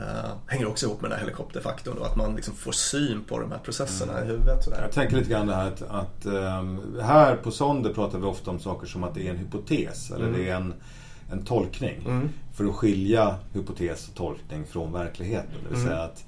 [0.00, 3.38] Uh, hänger också ihop med den här helikopterfaktorn då, att man liksom får syn på
[3.38, 4.24] de här processerna mm.
[4.24, 4.64] i huvudet.
[4.64, 4.82] Sådär.
[4.82, 8.50] Jag tänker lite grann det här att, att um, här på Sonder pratar vi ofta
[8.50, 10.40] om saker som att det är en hypotes eller mm.
[10.40, 10.74] det är en
[11.32, 12.04] en tolkning.
[12.06, 12.28] Mm.
[12.54, 15.50] För att skilja hypotes och tolkning från verkligheten.
[15.62, 15.88] Det vill mm.
[15.88, 16.24] säga att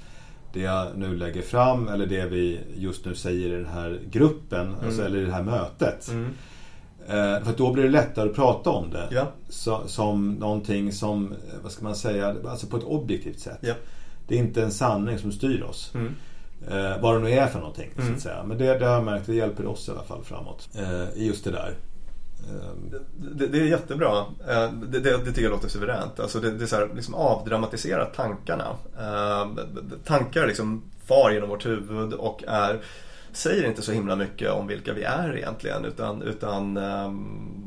[0.52, 4.66] det jag nu lägger fram eller det vi just nu säger i den här gruppen,
[4.66, 4.86] mm.
[4.86, 6.10] alltså, eller i det här mötet.
[7.08, 7.34] Mm.
[7.34, 9.08] Eh, för då blir det lättare att prata om det.
[9.10, 9.26] Ja.
[9.48, 13.58] Så, som någonting som, vad ska man säga, alltså på ett objektivt sätt.
[13.60, 13.74] Ja.
[14.28, 15.92] Det är inte en sanning som styr oss.
[15.94, 16.14] Mm.
[16.68, 17.90] Eh, vad det nu är för någonting.
[17.94, 18.20] Så att mm.
[18.20, 18.42] säga.
[18.42, 20.68] Men det, det har jag märkt, det hjälper oss i alla fall framåt.
[20.74, 21.74] Eh, I just det där.
[23.16, 24.18] Det, det, är jättebra.
[24.48, 26.20] Eh, det, det, det tycker jag låter suveränt.
[26.20, 28.76] Alltså det, är så här, liksom avdramatisera tankarna.
[28.98, 29.48] Eh,
[30.04, 32.80] tankar liksom far genom vårt huvud och är,
[33.32, 35.84] säger inte så himla mycket om vilka vi är egentligen.
[35.84, 37.60] Utan, utan ehm,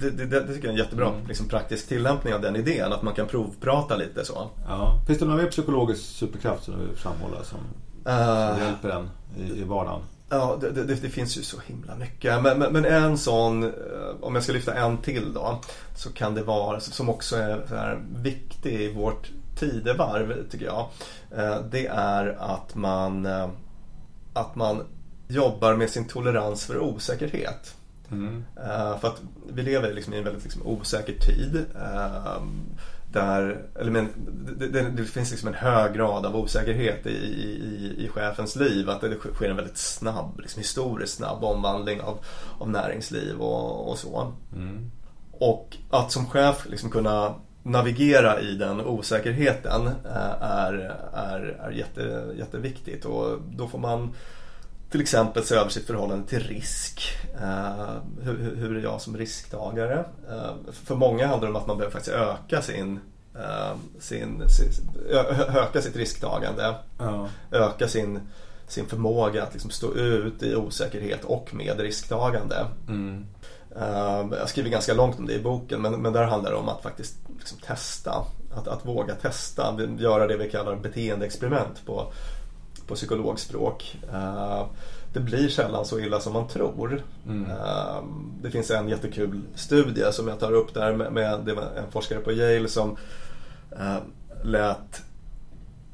[0.00, 1.26] det, det, det, tycker jag är en jättebra mm.
[1.28, 2.92] liksom, praktisk tillämpning av den idén.
[2.92, 4.50] Att man kan provprata lite så.
[4.68, 5.00] Ja.
[5.06, 7.58] Finns det någon mer psykologisk superkraft som du vill framhålla som,
[8.08, 10.00] uh, som hjälper en i, i vardagen?
[10.28, 12.42] Ja, det, det, finns ju så himla mycket.
[12.42, 13.70] Men, men, men, en sån, eh,
[14.20, 15.60] om jag ska lyfta en till då,
[15.96, 20.88] så kan det vara, som också är viktig i vårt tidevarv tycker jag.
[21.36, 23.28] Eh, det är att man,
[24.32, 24.84] att man
[25.28, 27.76] jobbar med sin tolerans för osäkerhet.
[28.10, 28.44] Mm.
[29.00, 29.22] För att
[29.52, 31.64] vi lever liksom i en väldigt liksom osäker tid
[33.12, 34.08] där, eller men,
[34.58, 38.90] det, det, det, finns liksom en hög grad av osäkerhet i, i, i chefens liv.
[38.90, 42.18] Att det sker en väldigt snabb, liksom historiskt snabb omvandling av,
[42.58, 44.32] av näringsliv och, och så.
[44.56, 44.90] Mm.
[45.32, 52.24] Och att som chef liksom kunna navigera i den osäkerheten eh, är, är, är jätte,
[52.38, 53.04] jätteviktigt.
[53.04, 54.14] Och då får man
[54.90, 57.18] till exempel se över sitt förhållande till risk.
[57.34, 60.04] Uh, hur, hur, är jag som risktagare?
[60.30, 63.00] Uh, för många handlar det om att man behöver faktiskt öka sin,
[63.98, 64.90] sin, sin
[65.56, 66.74] öka sitt risktagande.
[66.98, 67.28] Ja.
[67.50, 68.20] Öka sin,
[68.68, 72.66] sin förmåga att liksom stå ut i osäkerhet och med risktagande.
[72.88, 73.26] Mm.
[74.30, 76.82] Jag skriver ganska långt om det i boken men, men där handlar det om att
[76.82, 78.24] faktiskt liksom testa.
[78.54, 82.12] Att, att våga testa, göra det vi kallar beteendeexperiment på,
[82.86, 83.98] på psykologspråk.
[84.12, 84.66] Uh,
[85.12, 87.02] det blir sällan så illa som man tror.
[87.26, 87.46] Mm.
[88.42, 92.32] Det finns en jättekul studie som jag tar upp där med, med en forskare på
[92.32, 92.96] Yale som
[94.42, 95.02] lät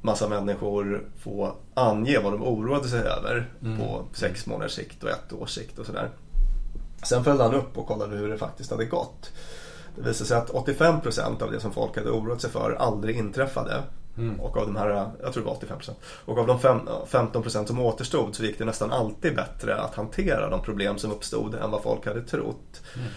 [0.01, 3.79] massa människor få ange vad de oroade sig över mm.
[3.79, 6.11] på sex månaders sikt och ett års sikt och sådär.
[7.03, 9.33] Sen följde han upp och kollade hur det faktiskt hade gått.
[9.97, 13.83] Det visade sig att 85% av det som folk hade oroat sig för aldrig inträffade.
[14.19, 14.41] Mm.
[14.41, 15.91] Och av de här, jag tror det var 85%.
[16.25, 20.63] Och av de 15% som återstod så gick det nästan alltid bättre att hantera de
[20.63, 22.83] problem som uppstod än vad folk hade trott.
[22.97, 23.09] Mm.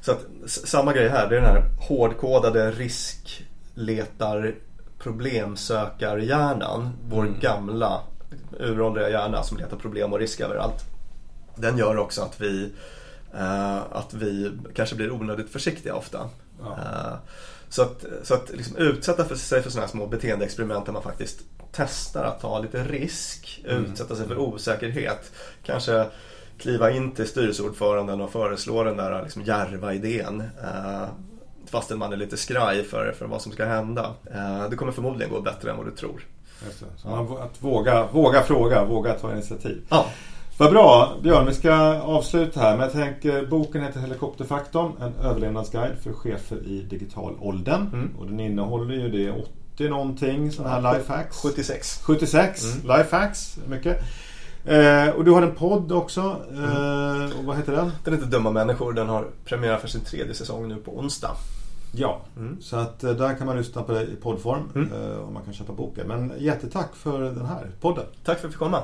[0.00, 4.54] Så att, samma grej här, det är den här hårdkodade riskletar
[4.98, 6.90] problemsökarhjärnan.
[7.08, 7.40] Vår mm.
[7.40, 8.00] gamla
[8.58, 10.84] uråldriga hjärna som letar problem och risk överallt.
[11.56, 12.72] Den gör också att vi,
[13.90, 16.30] att vi kanske blir onödigt försiktiga ofta.
[16.60, 16.66] Ja.
[16.66, 17.18] Uh,
[17.68, 21.02] så att, så att liksom utsätta för sig för sådana här små beteendeexperiment där man
[21.02, 21.40] faktiskt
[21.72, 23.84] testar att ta lite risk, mm.
[23.84, 25.32] utsätta sig för osäkerhet.
[25.64, 26.06] Kanske
[26.58, 30.40] kliva in till styrelseordföranden och föreslå den där liksom djärva idén.
[30.40, 31.06] Uh,
[31.66, 34.14] fastän man är lite skraj för, för vad som ska hända.
[34.70, 36.26] Det kommer förmodligen gå bättre än vad du tror.
[36.96, 39.82] Så man, att våga, våga fråga, våga ta initiativ.
[39.88, 40.06] Ja.
[40.58, 42.76] Vad bra Björn, vi ska avsluta här.
[42.76, 44.92] Men jag tänker, boken heter Helikopterfaktorn.
[45.00, 47.90] En överlevnadsguide för chefer i digital åldern.
[47.92, 48.10] Mm.
[48.18, 49.30] Och den innehåller ju det
[49.74, 51.42] 80 någonting sådana här lifehacks.
[51.42, 52.00] 76.
[52.02, 52.98] 76 mm.
[52.98, 53.98] lifehacks, mycket.
[54.64, 56.36] Eh, och du har en podd också.
[56.52, 57.32] Eh, mm.
[57.38, 57.92] och vad heter den?
[58.04, 58.92] Den heter Dumma människor.
[58.92, 61.36] Den har premiär för sin tredje säsong nu på onsdag.
[61.92, 62.62] Ja, mm.
[62.62, 64.92] så att eh, där kan man lyssna på det i poddform mm.
[64.92, 66.08] Eh, och man kan köpa boken.
[66.08, 68.04] Men jättetack för den här podden.
[68.24, 68.82] Tack för att jag fick komma.